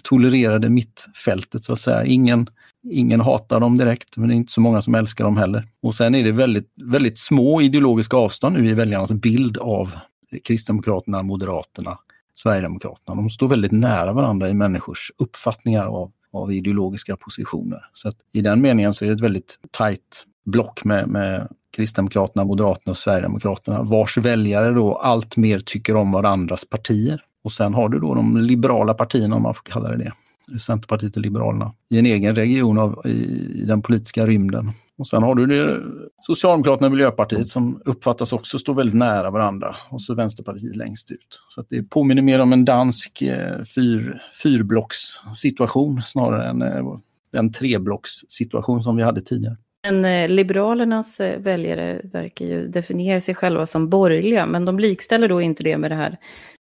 [0.05, 2.05] tolererade mittfältet så att säga.
[2.05, 2.47] Ingen,
[2.91, 5.69] Ingen hatar dem direkt, men det är inte så många som älskar dem heller.
[5.83, 9.95] Och sen är det väldigt, väldigt små ideologiska avstånd nu i väljarnas bild av
[10.41, 11.99] Kristdemokraterna, Moderaterna,
[12.35, 13.17] Sverigedemokraterna.
[13.17, 17.87] De står väldigt nära varandra i människors uppfattningar av, av ideologiska positioner.
[17.93, 22.45] Så att i den meningen så är det ett väldigt tajt block med, med Kristdemokraterna,
[22.45, 27.23] Moderaterna och Sverigedemokraterna vars väljare då allt mer tycker om varandras partier.
[27.45, 31.17] Och sen har du då de liberala partierna, om man får kalla det det, Centerpartiet
[31.17, 33.11] och Liberalerna, i en egen region av, i,
[33.55, 34.73] i den politiska rymden.
[34.99, 35.83] Och sen har du det,
[36.21, 41.43] Socialdemokraterna och Miljöpartiet som uppfattas också stå väldigt nära varandra och så Vänsterpartiet längst ut.
[41.49, 46.99] Så det påminner mer om en dansk eh, fyr, fyrblockssituation snarare än eh,
[47.33, 49.57] den treblockssituation som vi hade tidigare.
[49.85, 55.29] Men eh, Liberalernas eh, väljare verkar ju definiera sig själva som borgerliga, men de likställer
[55.29, 56.19] då inte det med det här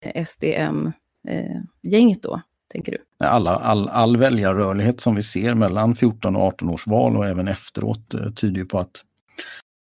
[0.04, 2.40] eh, SDM-gänget eh, då?
[2.68, 3.26] Tänker du?
[3.26, 7.48] Alla, all, all väljarrörlighet som vi ser mellan 14 och 18 års val och även
[7.48, 9.04] efteråt eh, tyder ju på att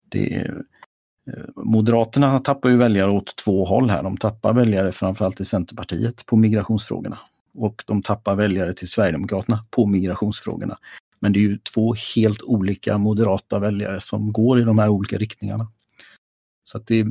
[0.09, 0.63] det är,
[1.27, 4.03] eh, Moderaterna tappar ju väljare åt två håll här.
[4.03, 7.19] De tappar väljare framförallt till Centerpartiet på migrationsfrågorna
[7.55, 10.79] och de tappar väljare till Sverigedemokraterna på migrationsfrågorna.
[11.21, 15.19] Men det är ju två helt olika moderata väljare som går i de här olika
[15.19, 15.67] riktningarna.
[16.65, 17.07] Så, att det,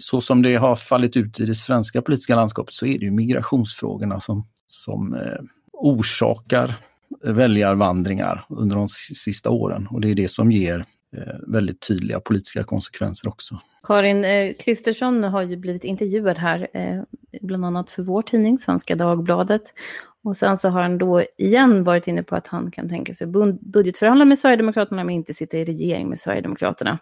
[0.00, 3.10] så som det har fallit ut i det svenska politiska landskapet så är det ju
[3.10, 5.40] migrationsfrågorna som som eh,
[5.72, 6.74] orsakar
[7.22, 10.84] väljarvandringar under de sista åren och det är det som ger
[11.16, 13.60] eh, väldigt tydliga politiska konsekvenser också.
[13.86, 17.02] Karin eh, Kristersson har ju blivit intervjuad här, eh,
[17.40, 19.62] bland annat för vår tidning, Svenska Dagbladet.
[20.24, 23.26] Och sen så har han då igen varit inne på att han kan tänka sig
[23.60, 26.98] budgetförhandla med Sverigedemokraterna men inte sitta i regering med Sverigedemokraterna.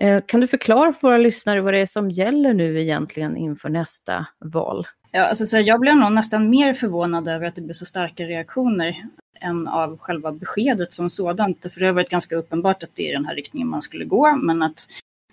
[0.00, 3.68] Eh, kan du förklara för våra lyssnare vad det är som gäller nu egentligen inför
[3.68, 4.86] nästa val?
[5.10, 8.24] Ja, alltså, så jag blev nog nästan mer förvånad över att det blev så starka
[8.24, 9.06] reaktioner
[9.40, 11.72] än av själva beskedet som sådant.
[11.72, 14.36] För det har varit ganska uppenbart att det är den här riktningen man skulle gå,
[14.36, 14.86] men att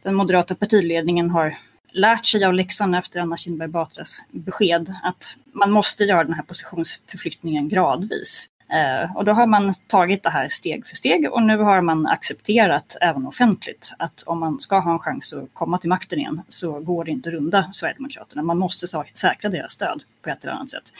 [0.03, 1.55] den moderata partiledningen har
[1.91, 6.43] lärt sig av läxan efter Anna Kinberg Batras besked att man måste göra den här
[6.43, 8.47] positionsförflyttningen gradvis.
[8.73, 12.07] Eh, och då har man tagit det här steg för steg och nu har man
[12.07, 16.41] accepterat även offentligt att om man ska ha en chans att komma till makten igen
[16.47, 18.43] så går det inte att runda Sverigedemokraterna.
[18.43, 20.93] Man måste säkra deras stöd på ett eller annat sätt.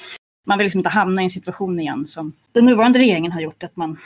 [0.47, 3.63] Man vill liksom inte hamna i en situation igen som den nuvarande regeringen har gjort,
[3.63, 3.97] att man,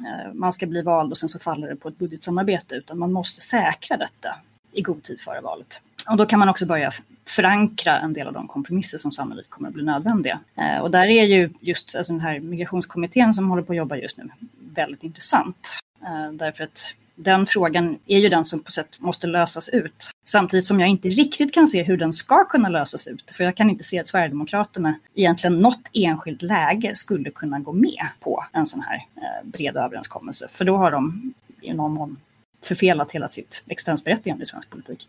[0.00, 3.12] eh, man ska bli vald och sen så faller det på ett budgetsamarbete, utan man
[3.12, 4.36] måste säkra detta
[4.72, 5.80] i god tid före valet.
[6.10, 6.90] Och då kan man också börja
[7.26, 10.40] förankra en del av de kompromisser som sannolikt kommer att bli nödvändiga.
[10.56, 13.96] Eh, och där är ju just alltså den här migrationskommittén som håller på att jobba
[13.96, 14.28] just nu
[14.74, 15.78] väldigt intressant.
[16.02, 20.10] Eh, därför att den frågan är ju den som på sätt måste lösas ut.
[20.24, 23.30] Samtidigt som jag inte riktigt kan se hur den ska kunna lösas ut.
[23.30, 28.08] För jag kan inte se att Sverigedemokraterna egentligen något enskilt läge skulle kunna gå med
[28.20, 30.48] på en sån här eh, bred överenskommelse.
[30.50, 32.16] För då har de i någon mån
[32.62, 35.08] förfelat hela sitt existensberättigande i svensk politik.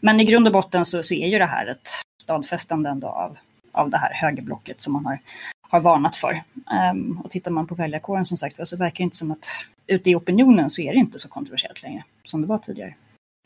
[0.00, 1.88] Men i grund och botten så, så är ju det här ett
[2.22, 3.38] stadfästande ändå av,
[3.72, 5.18] av det här högerblocket som man har,
[5.70, 6.42] har varnat för.
[6.92, 9.46] Um, och tittar man på väljarkåren som sagt så verkar det inte som att
[9.86, 12.94] ute i opinionen så är det inte så kontroversiellt längre som det var tidigare.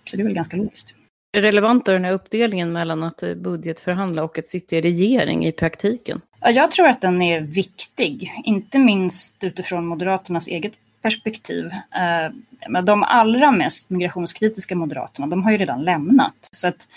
[0.04, 0.94] Så det är väl ganska logiskt.
[1.36, 6.20] Relevant är den här uppdelningen mellan att budgetförhandla och att sitta i regering i praktiken?
[6.40, 11.66] Jag tror att den är viktig, inte minst utifrån Moderaternas eget perspektiv.
[11.66, 12.34] Eh,
[12.68, 16.48] men de allra mest migrationskritiska Moderaterna, de har ju redan lämnat.
[16.52, 16.88] Så att,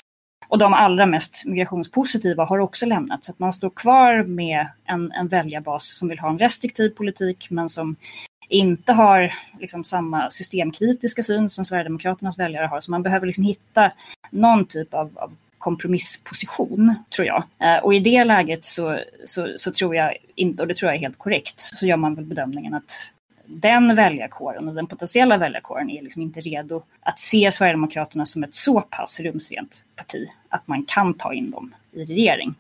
[0.48, 3.26] och de allra mest migrationspositiva har också lämnat.
[3.26, 7.48] Så att man står kvar med en, en väljarbas som vill ha en restriktiv politik
[7.50, 7.96] men som
[8.50, 12.82] inte har liksom samma systemkritiska syn som Sverigedemokraternas väljare har.
[12.82, 13.92] Så man behöver liksom hitta
[14.30, 17.44] någon typ av, av kompromissposition, tror jag.
[17.60, 20.96] Eh, och i det läget så, så, så, tror jag inte, och det tror jag
[20.96, 23.12] är helt korrekt, så gör man väl bedömningen att
[23.46, 28.56] den väljarkåren och den potentiella väljarkåren är liksom inte redo att se Sverigedemokraterna som ett
[28.56, 32.56] så pass rumsrent parti att man kan ta in dem i regering.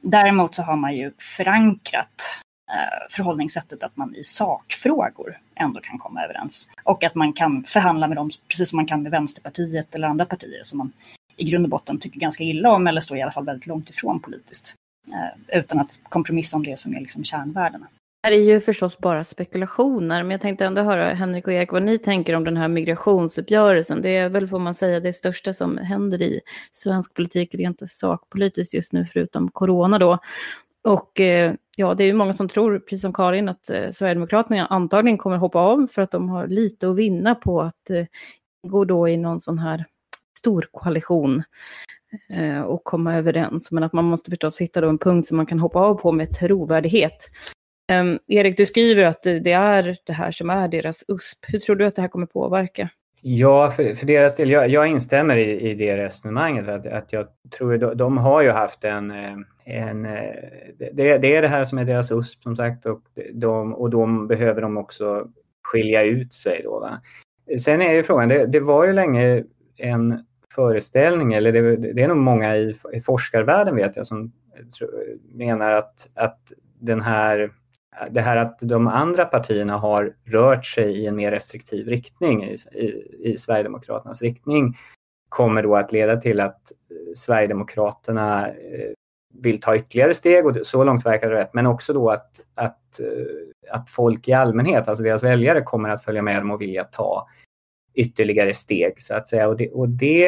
[0.00, 6.24] Däremot så har man ju förankrat eh, förhållningssättet att man i sakfrågor ändå kan komma
[6.24, 6.68] överens.
[6.82, 10.26] Och att man kan förhandla med dem precis som man kan med Vänsterpartiet eller andra
[10.26, 10.92] partier som man
[11.36, 13.90] i grund och botten tycker ganska illa om eller står i alla fall väldigt långt
[13.90, 14.74] ifrån politiskt.
[15.08, 17.86] Eh, utan att kompromissa om det som är liksom kärnvärdena.
[18.24, 21.82] Här är ju förstås bara spekulationer, men jag tänkte ändå höra Henrik och Erik vad
[21.82, 24.02] ni tänker om den här migrationsuppgörelsen.
[24.02, 28.74] Det är väl, får man säga, det största som händer i svensk politik rent sakpolitiskt
[28.74, 30.18] just nu, förutom corona då.
[30.84, 34.66] Och eh, ja, det är ju många som tror, precis som Karin, att eh, Sverigedemokraterna
[34.66, 38.06] antagligen kommer hoppa av för att de har lite att vinna på att eh,
[38.68, 39.84] gå då i någon sån här
[40.38, 41.42] stor koalition
[42.30, 43.70] eh, och komma överens.
[43.70, 46.12] Men att man måste förstås hitta då en punkt som man kan hoppa av på
[46.12, 47.30] med trovärdighet.
[47.92, 51.38] Um, Erik, du skriver att det är det här som är deras USP.
[51.48, 52.88] Hur tror du att det här kommer påverka?
[53.24, 56.68] Ja, för, för deras del, jag, jag instämmer i, i det resonemanget.
[56.68, 59.10] Att, att jag tror de, de har ju haft en...
[59.10, 60.34] Eh, en eh,
[60.78, 64.26] det, det, är det här som är deras USP som sagt och de, och de
[64.26, 65.28] behöver de också
[65.62, 66.60] skilja ut sig.
[66.64, 67.00] Då, va?
[67.58, 69.44] Sen är ju frågan, det, det var ju länge
[69.76, 74.32] en föreställning, eller det, det är nog många i, i forskarvärlden vet jag som
[75.34, 77.50] menar att, att den här
[78.10, 82.56] det här att de andra partierna har rört sig i en mer restriktiv riktning, i,
[82.72, 84.76] i, i Sverigedemokraternas riktning,
[85.28, 88.90] kommer då att leda till att eh, Sverigedemokraterna eh,
[89.34, 91.54] vill ta ytterligare steg och så långt verkar det rätt.
[91.54, 96.04] Men också då att, att, eh, att folk i allmänhet, alltså deras väljare, kommer att
[96.04, 97.28] följa med dem och vilja ta
[97.94, 99.48] ytterligare steg så att säga.
[99.48, 100.26] Och det, och det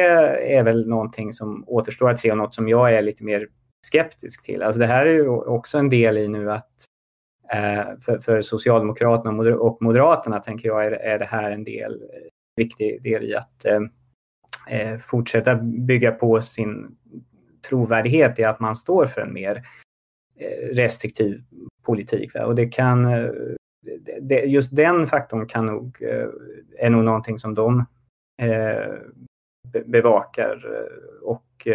[0.55, 3.47] är väl någonting som återstår att se och något som jag är lite mer
[3.87, 4.63] skeptisk till.
[4.63, 6.71] Alltså det här är ju också en del i nu att
[7.53, 12.29] Eh, för, för Socialdemokraterna och Moderaterna tänker jag är, är det här en del, eh,
[12.55, 13.81] viktig del i att eh,
[14.69, 16.97] eh, fortsätta bygga på sin
[17.69, 19.67] trovärdighet i att man står för en mer
[20.71, 21.43] restriktiv
[21.83, 22.33] politik.
[22.33, 22.45] Va?
[22.45, 23.03] Och det kan,
[24.21, 26.01] det, just den faktorn kan nog,
[26.77, 27.85] är nog någonting som de
[29.85, 30.65] bevakar
[31.21, 31.67] och,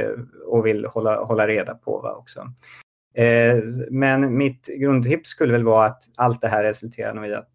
[0.47, 2.47] och vill hålla, hålla reda på va, också.
[3.14, 3.59] Eh,
[3.90, 7.49] men mitt grundtips skulle väl vara att allt det här resulterar nog i att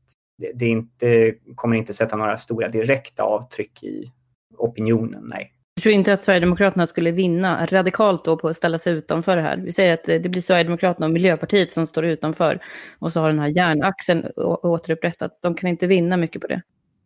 [0.53, 4.11] det inte kommer inte sätta några stora direkta avtryck i
[4.57, 5.51] opinionen, nej.
[5.75, 9.41] Jag tror inte att Sverigedemokraterna skulle vinna radikalt då på att ställa sig utanför det
[9.41, 9.57] här.
[9.57, 12.59] Vi säger att det blir Sverigedemokraterna och Miljöpartiet som står utanför
[12.99, 14.25] och så har den här järnaxeln
[14.63, 15.39] återupprättat.
[15.41, 16.61] De kan inte vinna mycket på det.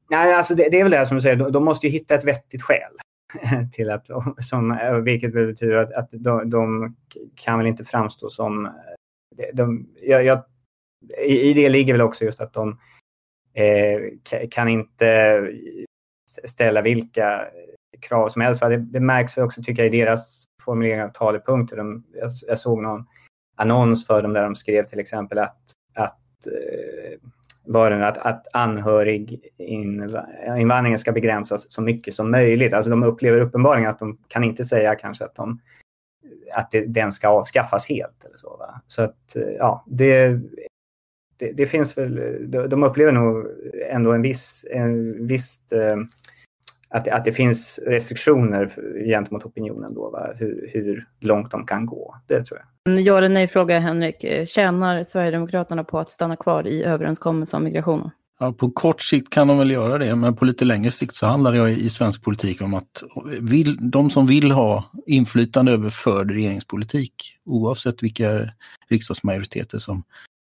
[0.10, 2.24] Nej, alltså det, det är väl det som du säger, de måste ju hitta ett
[2.24, 2.92] vettigt skäl.
[3.72, 4.08] till att,
[4.40, 6.96] som, vilket betyder att, att de, de,
[7.36, 8.72] kan väl inte framstå som...
[9.54, 10.44] De, jag, jag,
[11.18, 12.80] i, I det ligger väl också just att de
[13.54, 14.00] eh,
[14.52, 15.42] kan inte
[16.44, 17.48] ställa vilka
[18.02, 18.62] krav som helst.
[18.62, 21.78] Det, det märks också tycker jag i deras formulering av talepunkter.
[21.78, 23.06] De, jag, jag såg någon
[23.56, 25.62] annons för dem där de skrev till exempel att,
[25.94, 27.20] att eh,
[27.70, 32.74] var den att, att anhöriginvandringen ska begränsas så mycket som möjligt.
[32.74, 35.62] Alltså de upplever uppenbarligen att de kan inte säga kanske att, de,
[36.54, 38.26] att det, den ska avskaffas helt.
[38.26, 38.82] Eller så, va?
[38.88, 40.40] så att ja, det,
[41.38, 42.22] det, det, finns väl,
[42.70, 43.46] de upplever nog
[43.90, 45.98] ändå en viss, en visst eh,
[46.90, 48.70] att, att det finns restriktioner
[49.06, 50.34] gentemot opinionen då, va?
[50.36, 52.16] Hur, hur långt de kan gå.
[52.28, 53.00] Det tror jag.
[53.00, 54.26] Ja eller nej-fråga Henrik.
[54.48, 58.10] Tjänar Sverigedemokraterna på att stanna kvar i överenskommelsen om migrationen?
[58.40, 61.26] Ja, på kort sikt kan de väl göra det, men på lite längre sikt så
[61.26, 63.04] handlar det i svensk politik om att
[63.42, 67.14] vill, de som vill ha inflytande över förd regeringspolitik,
[67.46, 68.50] oavsett vilka
[68.90, 70.04] riksdagsmajoriteter som,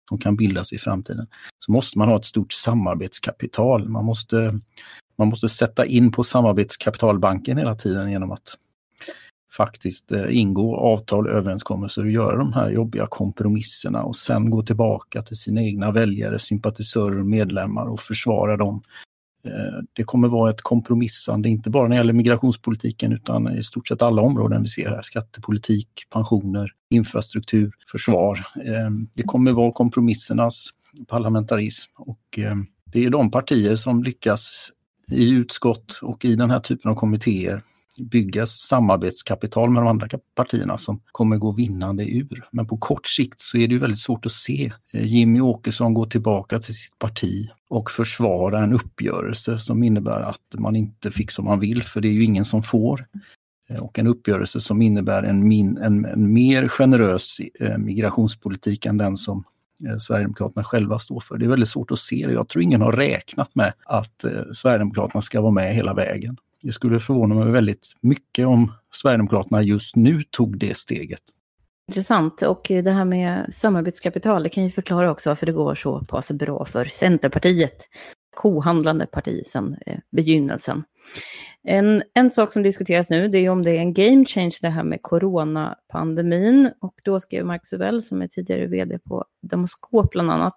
[0.10, 1.28] som kan bildas i framtiden,
[1.60, 3.90] så måste man ha ett stort samarbetskapital.
[3.90, 4.60] Man måste
[5.18, 8.58] man måste sätta in på samarbetskapitalbanken hela tiden genom att
[9.58, 15.22] faktiskt eh, ingå avtal, överenskommelser och göra de här jobbiga kompromisserna och sen gå tillbaka
[15.22, 18.82] till sina egna väljare, sympatisörer och medlemmar och försvara dem.
[19.46, 23.88] Eh, det kommer vara ett kompromissande, inte bara när det gäller migrationspolitiken utan i stort
[23.88, 25.02] sett alla områden vi ser här.
[25.02, 28.48] Skattepolitik, pensioner, infrastruktur, försvar.
[28.66, 30.70] Eh, det kommer vara kompromissernas
[31.08, 32.40] parlamentarism och
[32.86, 34.72] det är de partier som lyckas
[35.08, 37.64] i utskott och i den här typen av kommittéer
[37.98, 42.48] bygga samarbetskapital med de andra partierna som kommer gå vinnande ur.
[42.52, 45.94] Men på kort sikt så är det ju väldigt svårt att se eh, Jimmy Åkesson
[45.94, 51.32] gå tillbaka till sitt parti och försvara en uppgörelse som innebär att man inte fick
[51.32, 53.08] som man vill, för det är ju ingen som får.
[53.70, 58.98] Eh, och en uppgörelse som innebär en, min, en, en mer generös eh, migrationspolitik än
[58.98, 59.44] den som
[59.86, 61.38] Eh, Sverigedemokraterna själva står för.
[61.38, 62.34] Det är väldigt svårt att se det.
[62.34, 66.38] Jag tror ingen har räknat med att eh, Sverigedemokraterna ska vara med hela vägen.
[66.62, 71.20] Det skulle förvåna mig väldigt mycket om Sverigedemokraterna just nu tog det steget.
[71.88, 72.42] Intressant.
[72.42, 76.32] Och det här med samarbetskapital, det kan ju förklara också varför det går så pass
[76.32, 77.78] bra för Centerpartiet.
[78.36, 80.84] Kohandlande parti sedan eh, begynnelsen.
[81.68, 84.70] En, en sak som diskuteras nu det är om det är en game change det
[84.70, 86.72] här med coronapandemin.
[86.82, 90.54] Och då skrev Mark Suvell, som är tidigare vd på Demoskop bland annat,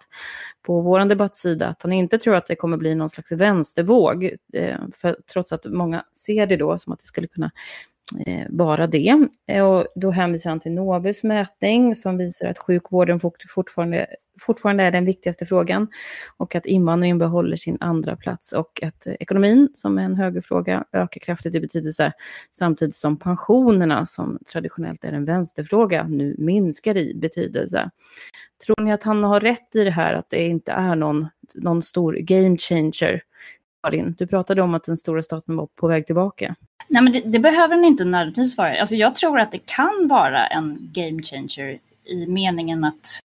[0.67, 4.25] på vår debattsida att han inte tror att det kommer bli någon slags vänstervåg.
[4.53, 7.51] Eh, för, trots att många ser det då som att det skulle kunna
[8.27, 9.29] Eh, bara det.
[9.47, 14.07] Eh, och då hänvisar han till Novus mätning som visar att sjukvården fortfarande
[14.41, 15.89] fortfarande är den viktigaste frågan
[16.37, 21.21] och att invandringen behåller sin andra plats och att ekonomin, som är en högerfråga, ökar
[21.21, 22.13] kraftigt i betydelse
[22.51, 27.91] samtidigt som pensionerna, som traditionellt är en vänsterfråga, nu minskar i betydelse.
[28.67, 31.83] Tror ni att han har rätt i det här, att det inte är någon, någon
[31.83, 33.23] stor game changer?
[33.91, 36.55] Karin, du pratade om att den stora staten var på väg tillbaka.
[36.89, 38.81] Nej, men det, det behöver den inte nödvändigtvis vara.
[38.81, 43.21] Alltså, jag tror att det kan vara en game changer i meningen att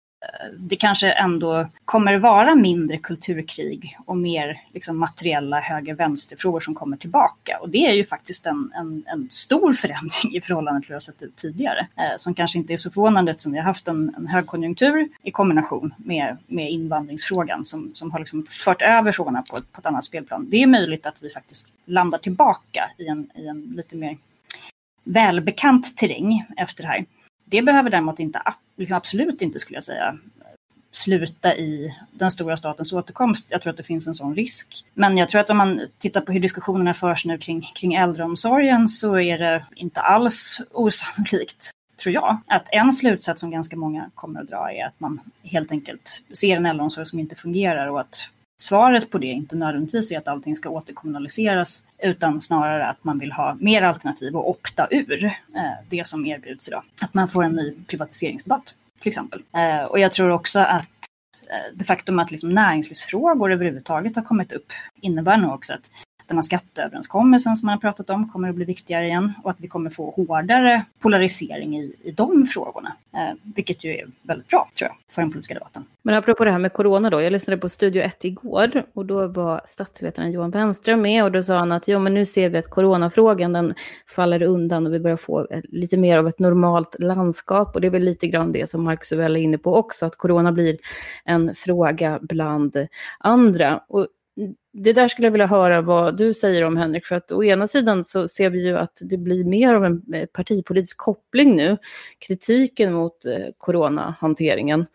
[0.58, 7.58] det kanske ändå kommer vara mindre kulturkrig och mer liksom, materiella höger-vänster-frågor som kommer tillbaka.
[7.60, 10.96] Och det är ju faktiskt en, en, en stor förändring i förhållande till hur det
[10.96, 11.86] har sett ut tidigare.
[11.96, 15.30] Eh, som kanske inte är så förvånande eftersom vi har haft en, en högkonjunktur i
[15.30, 19.86] kombination med, med invandringsfrågan som, som har liksom fört över frågorna på ett, på ett
[19.86, 20.46] annat spelplan.
[20.50, 24.16] Det är möjligt att vi faktiskt landar tillbaka i en, i en lite mer
[25.04, 27.04] välbekant terräng efter det här.
[27.52, 28.42] Det behöver däremot inte,
[28.76, 30.18] liksom absolut inte skulle jag säga,
[30.92, 33.46] sluta i den stora statens återkomst.
[33.48, 34.84] Jag tror att det finns en sån risk.
[34.94, 38.88] Men jag tror att om man tittar på hur diskussionerna förs nu kring, kring äldreomsorgen
[38.88, 41.70] så är det inte alls osannolikt,
[42.02, 45.72] tror jag, att en slutsats som ganska många kommer att dra är att man helt
[45.72, 48.30] enkelt ser en äldreomsorg som inte fungerar och att
[48.62, 53.32] svaret på det inte nödvändigtvis är att allting ska återkommunaliseras utan snarare att man vill
[53.32, 55.32] ha mer alternativ och opta ur eh,
[55.88, 56.82] det som erbjuds idag.
[57.00, 59.42] Att man får en ny privatiseringsdebatt till exempel.
[59.56, 60.88] Eh, och jag tror också att
[61.50, 65.90] eh, det faktum att liksom näringslivsfrågor överhuvudtaget har kommit upp innebär nog också att
[66.26, 69.56] den här skatteöverenskommelsen som man har pratat om kommer att bli viktigare igen och att
[69.60, 72.96] vi kommer få hårdare polarisering i, i de frågorna.
[73.14, 75.84] Eh, vilket ju är väldigt bra, tror jag, för den politiska debatten.
[76.02, 79.26] Men apropå det här med corona då, jag lyssnade på Studio 1 igår och då
[79.26, 82.58] var statsvetaren Johan Wenström med och då sa han att jo, men nu ser vi
[82.58, 83.74] att coronafrågan den
[84.06, 87.86] faller undan och vi börjar få eh, lite mer av ett normalt landskap och det
[87.86, 90.78] är väl lite grann det som Marcus Uvell är inne på också, att corona blir
[91.24, 92.76] en fråga bland
[93.18, 93.80] andra.
[93.88, 94.06] Och
[94.72, 97.68] det där skulle jag vilja höra vad du säger om Henrik, för att å ena
[97.68, 101.76] sidan så ser vi ju att det blir mer av en eh, partipolitisk koppling nu,
[102.26, 104.86] kritiken mot eh, coronahanteringen,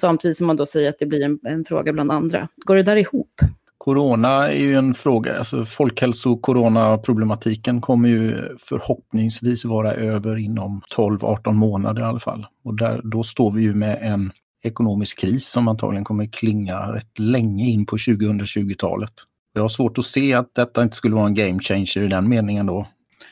[0.00, 2.48] samtidigt som man då säger att det blir en, en fråga bland andra.
[2.56, 3.40] Går det där ihop?
[3.78, 12.02] Corona är ju en fråga, alltså folkhälso-coronaproblematiken kommer ju förhoppningsvis vara över inom 12-18 månader
[12.02, 12.46] i alla fall.
[12.64, 17.18] Och där, då står vi ju med en ekonomisk kris som antagligen kommer klinga rätt
[17.18, 19.12] länge in på 2020-talet.
[19.52, 22.28] Jag har svårt att se att detta inte skulle vara en game changer i den
[22.28, 22.86] meningen då.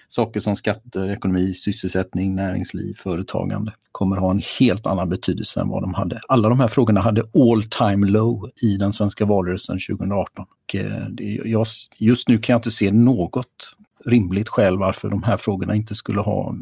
[0.08, 5.82] Saker som skatter, ekonomi, sysselsättning, näringsliv, företagande kommer ha en helt annan betydelse än vad
[5.82, 6.20] de hade.
[6.28, 10.46] Alla de här frågorna hade all time low i den svenska valrörelsen 2018.
[10.64, 11.06] Och eh,
[11.98, 16.20] just nu kan jag inte se något rimligt skäl varför de här frågorna inte skulle
[16.20, 16.54] ha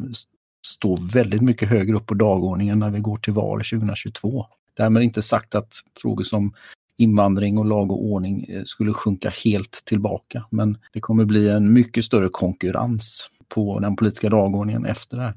[0.65, 4.45] stå väldigt mycket högre upp på dagordningen när vi går till val 2022.
[4.79, 6.53] Därmed inte sagt att frågor som
[6.97, 10.45] invandring och lag och ordning eh, skulle sjunka helt tillbaka.
[10.49, 15.33] Men det kommer bli en mycket större konkurrens på den politiska dagordningen efter det här.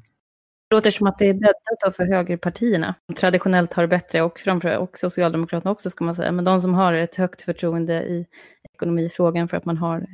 [0.69, 2.95] Det låter som att det är bäddat för högerpartierna.
[3.17, 6.33] Traditionellt har det bättre och framför och Socialdemokraterna också ska man säga.
[6.33, 8.27] Men de som har ett högt förtroende i
[8.75, 10.07] ekonomifrågan för att man har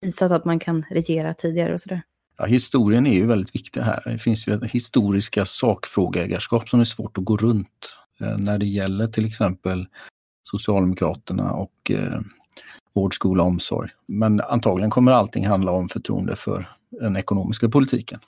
[0.00, 2.02] visat att man kan regera tidigare och sådär.
[2.38, 4.02] Ja, historien är ju väldigt viktig här.
[4.04, 8.66] Det finns ju historiska sakfrågeägarskap som är svårt att gå runt eh, Eh, när det
[8.66, 9.86] gäller till exempel
[10.50, 12.20] Socialdemokraterna och eh,
[12.94, 13.90] vård, skola, omsorg.
[14.06, 16.68] Men antagligen kommer allting handla om förtroende för
[17.00, 18.20] den ekonomiska politiken.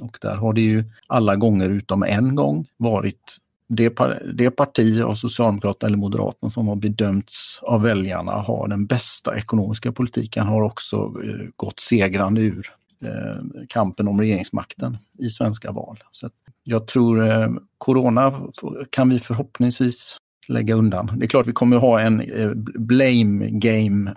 [0.00, 3.36] Och där har det ju alla gånger utom en gång varit
[3.68, 3.98] det,
[4.34, 9.92] det parti av Socialdemokraterna eller Moderaterna som har bedömts av väljarna ha den bästa ekonomiska
[9.92, 12.66] politiken har också eh, gått segrande ur
[13.02, 16.04] eh, kampen om regeringsmakten i svenska val.
[16.12, 16.30] Så
[16.68, 17.48] jag tror eh,
[17.78, 18.42] Corona
[18.90, 20.16] kan vi förhoppningsvis
[20.48, 21.18] lägga undan.
[21.18, 24.14] Det är klart vi kommer ha en eh, blame game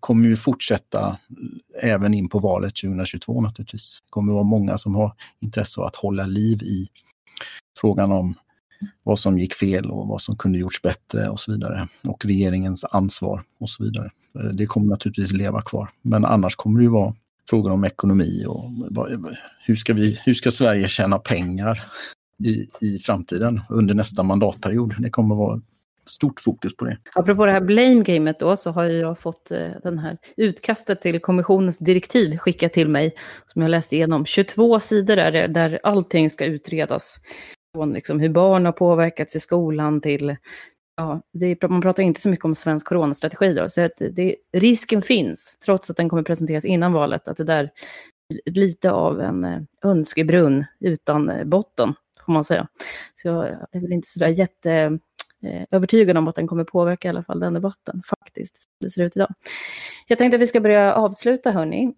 [0.00, 1.18] kommer ju fortsätta
[1.82, 3.98] även in på valet 2022 naturligtvis.
[4.02, 6.88] Det kommer vara många som har intresse av att hålla liv i
[7.80, 8.34] frågan om
[9.02, 11.88] vad som gick fel och vad som kunde gjorts bättre och så vidare.
[12.04, 14.10] Och regeringens ansvar och så vidare.
[14.38, 15.90] Eh, det kommer naturligtvis leva kvar.
[16.02, 17.14] Men annars kommer det ju vara
[17.48, 18.70] frågor om ekonomi och
[19.60, 21.84] hur ska, vi, hur ska Sverige tjäna pengar
[22.44, 24.94] i, i framtiden under nästa mandatperiod.
[24.98, 25.60] Det kommer vara
[26.06, 26.98] stort fokus på det.
[27.14, 31.78] Apropå det här blame-gamet då, så har jag fått eh, den här utkastet till kommissionens
[31.78, 33.14] direktiv skickat till mig,
[33.46, 34.24] som jag läste igenom.
[34.26, 37.16] 22 sidor där, där allting ska utredas.
[37.74, 40.36] Från liksom hur barn har påverkats i skolan till
[40.98, 45.02] Ja, det, man pratar inte så mycket om svensk coronastrategi då, så att det, risken
[45.02, 47.70] finns, trots att den kommer presenteras innan valet, att det där
[48.28, 51.94] blir lite av en eh, önskebrunn utan eh, botten,
[52.26, 52.68] får man säga.
[53.14, 54.98] Så jag är väl inte sådär jätte
[55.42, 58.90] eh, övertygad om att den kommer påverka i alla fall den debatten, faktiskt, som det
[58.90, 59.34] ser ut idag.
[60.06, 61.94] Jag tänkte att vi ska börja avsluta, hörni.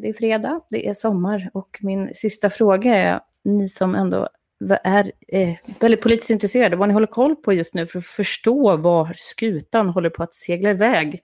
[0.00, 4.28] det är fredag, det är sommar och min sista fråga är, ni som ändå
[4.84, 8.76] är eh, väldigt politiskt intresserade, vad ni håller koll på just nu för att förstå
[8.76, 11.22] var skutan håller på att segla iväg.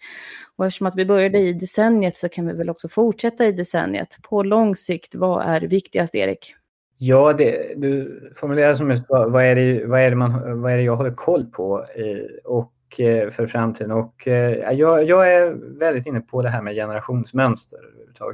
[0.57, 4.19] Och eftersom att vi började i decenniet så kan vi väl också fortsätta i decenniet.
[4.23, 6.55] På lång sikt, vad är viktigast, Erik?
[6.99, 10.83] Ja, det, du formulerar som vad är, det, vad, är det man, vad är det
[10.83, 13.91] jag håller koll på eh, och, Eh, för framtiden.
[13.91, 17.79] Och, eh, jag, jag, är väldigt inne på det här med generationsmönster.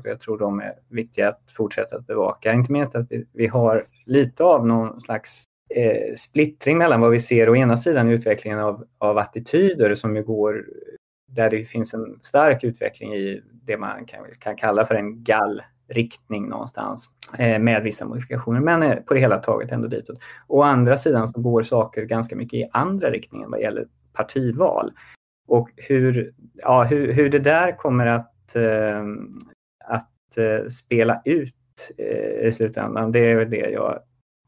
[0.04, 2.52] Jag tror de är viktiga att fortsätta att bevaka.
[2.52, 5.44] Inte minst att vi, vi har lite av någon slags
[5.74, 10.16] eh, splittring mellan vad vi ser å ena sidan i utvecklingen av, av attityder som
[10.16, 10.64] ju går
[11.28, 15.62] där det finns en stark utveckling i det man kan, kan kalla för en gall
[15.88, 20.18] riktning någonstans eh, med vissa modifikationer, men eh, på det hela taget ändå ditåt.
[20.46, 24.92] Å andra sidan så går saker ganska mycket i andra riktningen vad gäller partival.
[25.48, 29.04] Och hur, ja, hur, hur det där kommer att, eh,
[29.84, 31.54] att eh, spela ut
[31.98, 33.98] eh, i slutändan, det är det jag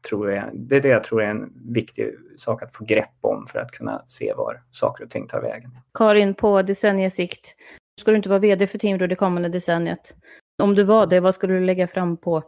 [0.09, 3.47] tror är, det är det jag tror är en viktig sak att få grepp om
[3.47, 5.71] för att kunna se var saker och ting tar vägen.
[5.93, 7.55] Karin, på decenniesikt,
[8.01, 10.15] ska du inte vara vd för Timbro det kommande decenniet?
[10.63, 12.43] Om du var det, vad skulle du lägga fram på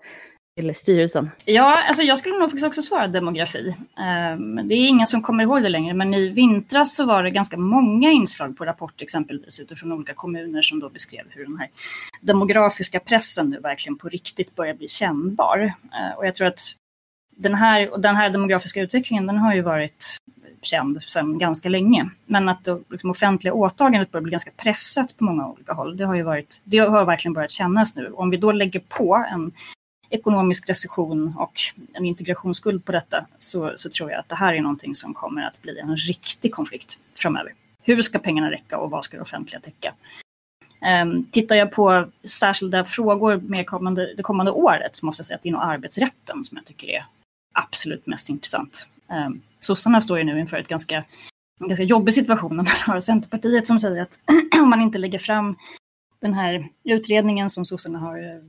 [0.55, 1.29] till styrelsen?
[1.45, 3.75] Ja, alltså jag skulle nog faktiskt också svara demografi.
[4.35, 7.31] Um, det är ingen som kommer ihåg det längre, men i vintras så var det
[7.31, 11.69] ganska många inslag på Rapport exempelvis utifrån olika kommuner som då beskrev hur den här
[12.21, 15.59] demografiska pressen nu verkligen på riktigt börjar bli kännbar.
[15.59, 16.59] Uh, och jag tror att
[17.37, 20.17] den här, den här demografiska utvecklingen den har ju varit
[20.61, 22.09] känd sedan ganska länge.
[22.25, 25.97] Men att det liksom, offentliga åtagandet börjar bli ganska pressat på många olika håll.
[25.97, 28.11] Det har ju varit, det har verkligen börjat kännas nu.
[28.11, 29.51] Om vi då lägger på en
[30.09, 31.53] ekonomisk recession och
[31.93, 35.41] en integrationsskuld på detta så, så tror jag att det här är någonting som kommer
[35.41, 37.53] att bli en riktig konflikt framöver.
[37.83, 39.93] Hur ska pengarna räcka och vad ska det offentliga täcka?
[41.03, 45.35] Um, tittar jag på särskilda frågor med kommande, det kommande året så måste jag säga
[45.35, 47.05] att det är nog arbetsrätten som jag tycker är
[47.53, 48.87] absolut mest intressant.
[49.27, 51.03] Um, sossarna står ju nu inför ett ganska,
[51.59, 52.55] en ganska jobbig situation.
[52.55, 54.19] Man har Centerpartiet som säger att
[54.61, 55.55] om man inte lägger fram
[56.19, 58.41] den här utredningen som sossarna har eh,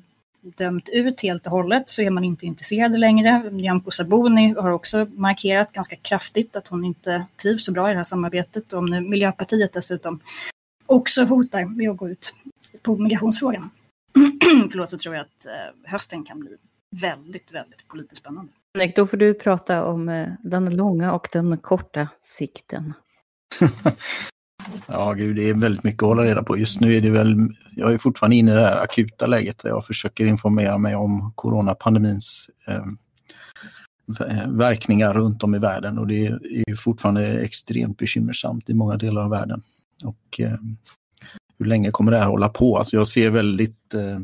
[0.56, 3.50] dömt ut helt och hållet så är man inte intresserade längre.
[3.50, 7.96] Nyamko Sabuni har också markerat ganska kraftigt att hon inte trivs så bra i det
[7.96, 8.72] här samarbetet.
[8.72, 10.20] Och om nu Miljöpartiet dessutom
[10.86, 12.34] också hotar med att gå ut
[12.82, 13.70] på migrationsfrågan,
[14.70, 16.50] förlåt, så tror jag att eh, hösten kan bli
[17.00, 18.52] väldigt, väldigt politiskt spännande.
[18.78, 22.92] Nick, då får du prata om eh, den långa och den korta sikten.
[24.88, 26.58] ja, gud, det är väldigt mycket att hålla reda på.
[26.58, 27.36] Just nu är det väl,
[27.76, 31.32] jag är fortfarande inne i det här akuta läget där jag försöker informera mig om
[31.34, 32.98] coronapandemins ehm,
[34.20, 39.22] eh, verkningar runt om i världen och det är fortfarande extremt bekymmersamt i många delar
[39.22, 39.62] av världen.
[40.04, 40.58] Och eh,
[41.58, 42.78] hur länge kommer det här hålla på?
[42.78, 44.18] Alltså jag ser väldigt eh,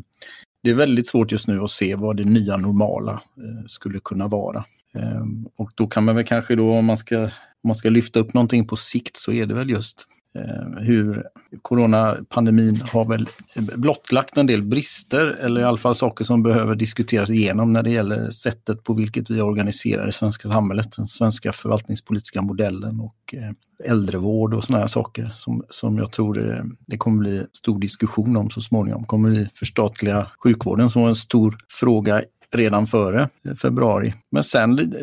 [0.62, 4.28] det är väldigt svårt just nu att se vad det nya normala eh, skulle kunna
[4.28, 4.64] vara.
[4.94, 5.24] Eh,
[5.56, 7.30] och då kan man väl kanske då, om man, ska, om
[7.64, 11.26] man ska lyfta upp någonting på sikt, så är det väl just Eh, hur
[11.62, 17.30] coronapandemin har väl blottlagt en del brister eller i alla fall saker som behöver diskuteras
[17.30, 22.42] igenom när det gäller sättet på vilket vi organiserar det svenska samhället, den svenska förvaltningspolitiska
[22.42, 27.18] modellen och eh, äldrevård och sådana här saker som, som jag tror eh, det kommer
[27.18, 29.04] bli stor diskussion om så småningom.
[29.04, 32.22] Kommer vi förstatliga sjukvården som var en stor fråga
[32.54, 33.28] redan före
[33.62, 34.14] februari.
[34.30, 34.94] Men sen,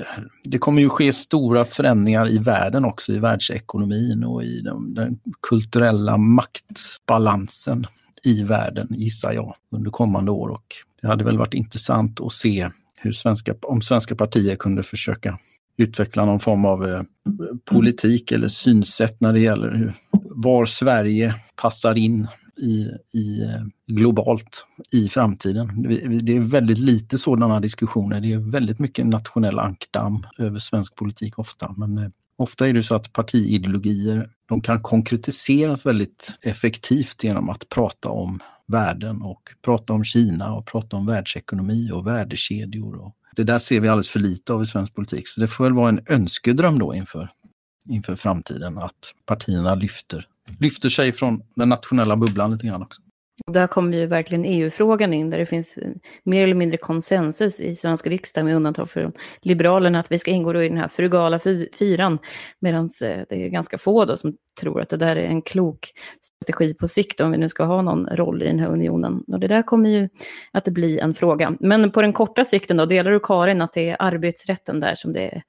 [0.43, 5.19] det kommer ju ske stora förändringar i världen också, i världsekonomin och i den, den
[5.49, 7.87] kulturella maktbalansen
[8.23, 10.49] i världen, gissar jag, under kommande år.
[10.49, 10.65] Och
[11.01, 15.39] det hade väl varit intressant att se hur svenska, om svenska partier kunde försöka
[15.77, 17.01] utveckla någon form av eh,
[17.65, 22.27] politik eller synsätt när det gäller hur, var Sverige passar in
[22.59, 23.41] i, i,
[23.87, 25.83] globalt i framtiden.
[26.25, 28.21] Det är väldigt lite sådana diskussioner.
[28.21, 31.73] Det är väldigt mycket nationell ankdamm över svensk politik ofta.
[31.77, 37.69] Men eh, ofta är det så att partiideologier de kan konkretiseras väldigt effektivt genom att
[37.69, 42.95] prata om världen och prata om Kina och prata om världsekonomi och värdekedjor.
[42.95, 45.27] Och det där ser vi alldeles för lite av i svensk politik.
[45.27, 47.29] Så det får väl vara en önskedröm då inför,
[47.89, 50.27] inför framtiden att partierna lyfter
[50.59, 53.01] lyfter sig från den nationella bubblan lite grann också.
[53.47, 55.77] Där kommer ju verkligen EU-frågan in, där det finns
[56.23, 59.11] mer eller mindre konsensus i svenska riksdagen, med undantag för
[59.41, 61.39] Liberalerna, att vi ska ingå i den här frugala
[61.79, 62.17] fyran,
[62.59, 65.91] medan eh, det är ganska få då som tror att det där är en klok
[66.21, 69.23] strategi på sikt, om vi nu ska ha någon roll i den här unionen.
[69.27, 70.09] Och det där kommer ju
[70.51, 71.57] att bli en fråga.
[71.59, 75.13] Men på den korta sikten då, delar du Karin att det är arbetsrätten där som
[75.13, 75.41] det är,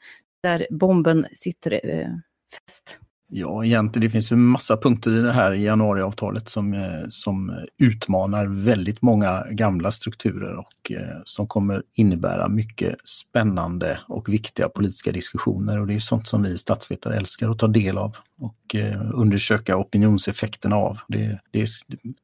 [0.42, 2.08] där bomben sitter eh,
[2.54, 2.98] fest.
[3.32, 8.64] Ja, egentligen det finns en massa punkter i det här januariavtalet som, eh, som utmanar
[8.64, 15.80] väldigt många gamla strukturer och eh, som kommer innebära mycket spännande och viktiga politiska diskussioner.
[15.80, 19.76] Och det är sånt som vi statsvetare älskar att ta del av och eh, undersöka
[19.76, 20.98] opinionseffekterna av.
[21.08, 21.68] Det, det,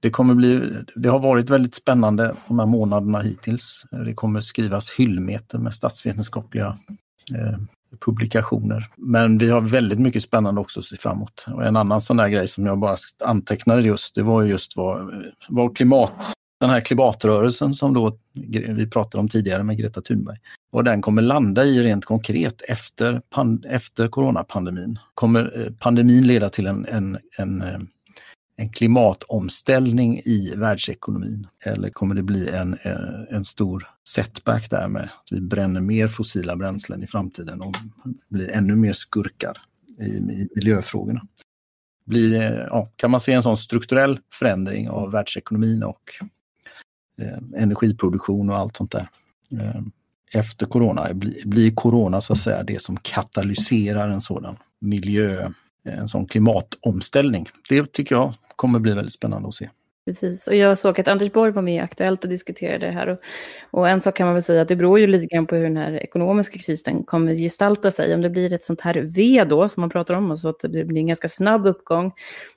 [0.01, 3.87] det, kommer bli, det har varit väldigt spännande de här månaderna hittills.
[3.91, 6.79] Det kommer skrivas hyllmeter med statsvetenskapliga
[8.05, 8.91] publikationer.
[8.97, 11.47] Men vi har väldigt mycket spännande också att se framåt.
[11.49, 15.25] Och en annan sån där grej som jag bara antecknade just, det var just vad,
[15.49, 18.19] vad klimat, den här klimatrörelsen som då
[18.53, 20.39] vi pratade om tidigare med Greta Thunberg.
[20.71, 23.23] Vad den kommer landa i rent konkret efter,
[23.69, 24.99] efter coronapandemin.
[25.15, 27.79] Kommer eh, pandemin leda till en, en, en eh,
[28.57, 31.47] en klimatomställning i världsekonomin?
[31.65, 36.09] Eller kommer det bli en, eh, en stor setback där med att vi bränner mer
[36.09, 37.75] fossila bränslen i framtiden och
[38.29, 39.63] blir ännu mer skurkar
[39.99, 41.27] i, i miljöfrågorna?
[42.05, 46.03] Blir ja, kan man se en sån strukturell förändring av världsekonomin och
[47.19, 49.09] eh, energiproduktion och allt sånt där?
[49.53, 49.81] Eh,
[50.33, 55.51] efter corona, blir, blir corona så att säga det som katalyserar en sådan miljö,
[55.93, 57.47] en sån klimatomställning?
[57.69, 59.69] Det tycker jag kommer bli väldigt spännande att se.
[60.07, 63.09] Precis, och jag såg att Anders Borg var med i Aktuellt och diskuterade det här.
[63.09, 63.19] Och,
[63.71, 65.63] och, en sak kan man väl säga att det beror ju lite grann på hur
[65.63, 68.15] den här ekonomiska krisen kommer gestalta sig.
[68.15, 70.85] Om det blir ett sånt här V då, som man pratar om, alltså att det
[70.85, 72.13] blir en ganska snabb uppgång,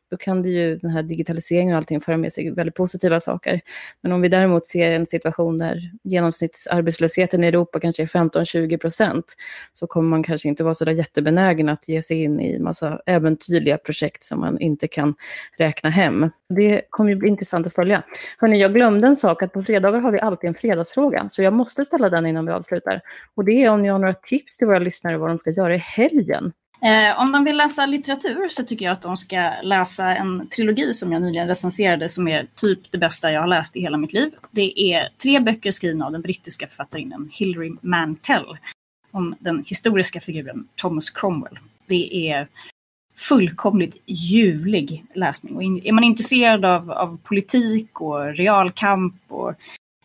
[0.10, 3.62] då kan det ju den här digitaliseringen och allting föra med sig väldigt positiva saker.
[4.02, 9.36] Men om vi däremot ser en situation där genomsnittsarbetslösheten i Europa kanske är 15-20 procent,
[9.74, 13.02] så kommer man kanske inte vara så där jättebenägen att ge sig in i massa
[13.06, 15.16] äventyrliga projekt som man inte kan
[15.58, 16.30] räkna hem.
[16.50, 18.04] Det kommer ju bli intressant att följa.
[18.38, 21.54] Hörni, jag glömde en sak, att på fredagar har vi alltid en fredagsfråga, så jag
[21.54, 23.02] måste ställa den innan vi avslutar.
[23.36, 25.76] Och det är om ni har några tips till våra lyssnare vad de ska göra
[25.76, 26.54] i helgen.
[26.82, 30.94] Eh, om de vill läsa litteratur så tycker jag att de ska läsa en trilogi
[30.94, 34.14] som jag nyligen recenserade som är typ det bästa jag har läst i hela mitt
[34.14, 34.32] liv.
[34.52, 38.46] Det är tre böcker skrivna av den brittiska författarinnan Hilary Mantel
[39.12, 41.60] om den historiska figuren Thomas Cromwell.
[41.86, 42.48] Det är
[43.18, 45.56] fullkomligt ljuvlig läsning.
[45.56, 49.54] Och är man intresserad av, av politik och realkamp och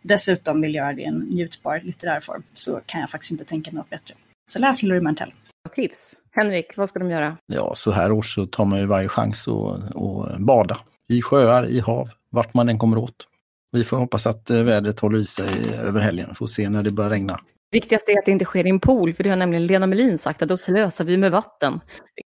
[0.02, 3.70] dessutom vill göra det i en njutbar litterär form så kan jag faktiskt inte tänka
[3.70, 4.14] mig något bättre.
[4.46, 5.32] Så läs Hilary Mantel.
[5.74, 6.14] Tips.
[6.30, 7.36] Henrik, vad ska de göra?
[7.46, 10.78] Ja, så här års så tar man ju varje chans att, att bada.
[11.08, 13.28] I sjöar, i hav, vart man än kommer åt.
[13.72, 15.50] Vi får hoppas att eh, vädret håller i sig
[15.82, 16.34] över helgen.
[16.34, 17.40] Får se när det börjar regna.
[17.70, 20.18] Viktigast är att det inte sker i en pool, för det har nämligen Lena Melin
[20.18, 21.80] sagt att då slösar vi med vatten.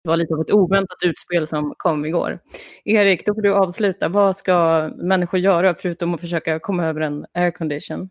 [0.03, 2.39] Det var lite av ett oväntat utspel som kom igår.
[2.85, 4.09] Erik, då får du avsluta.
[4.09, 8.11] Vad ska människor göra förutom att försöka komma över en aircondition?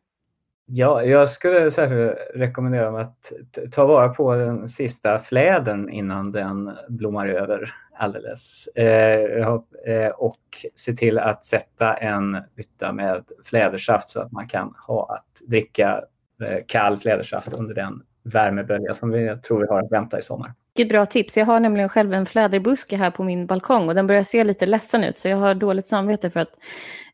[0.67, 3.33] Ja, jag skulle särskilt rekommendera att
[3.71, 8.67] ta vara på den sista fläden innan den blommar över alldeles.
[8.75, 9.47] Eh,
[9.87, 10.39] eh och
[10.75, 16.01] se till att sätta en bytta med flädersaft så att man kan ha att dricka
[16.43, 20.53] eh, kall flädersaft under den värmebölja som vi tror vi har att vänta i sommar.
[20.75, 21.37] Vilket bra tips.
[21.37, 24.65] Jag har nämligen själv en fläderbuske här på min balkong och den börjar se lite
[24.65, 26.57] ledsen ut, så jag har dåligt samvete för att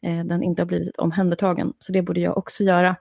[0.04, 1.74] Eh, den inte har blivit omhändertagen.
[1.80, 2.96] Så det borde jag också göra.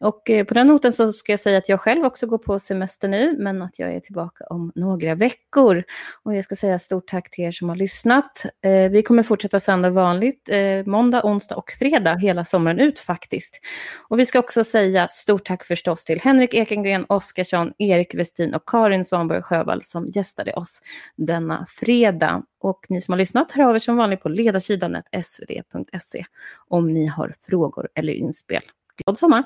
[0.00, 2.58] Och eh, på den noten så ska jag säga att jag själv också går på
[2.58, 5.84] semester nu, men att jag är tillbaka om några veckor.
[6.22, 8.46] Och jag ska säga stort tack till er som har lyssnat.
[8.64, 10.48] Eh, vi kommer fortsätta sända vanligt
[10.84, 13.60] måndag, onsdag och fredag hela sommaren ut faktiskt.
[14.08, 18.68] Och vi ska också säga stort tack förstås till Henrik Ekengren, Oskarsson, Erik Westin och
[18.68, 20.80] Karin Svanberg Sjövall som gästade oss
[21.16, 22.42] denna fredag.
[22.64, 26.24] Och ni som har lyssnat, hör av er som vanligt på ledarsidan svd.se
[26.68, 28.62] om ni har frågor eller inspel.
[29.04, 29.44] Glad sommar!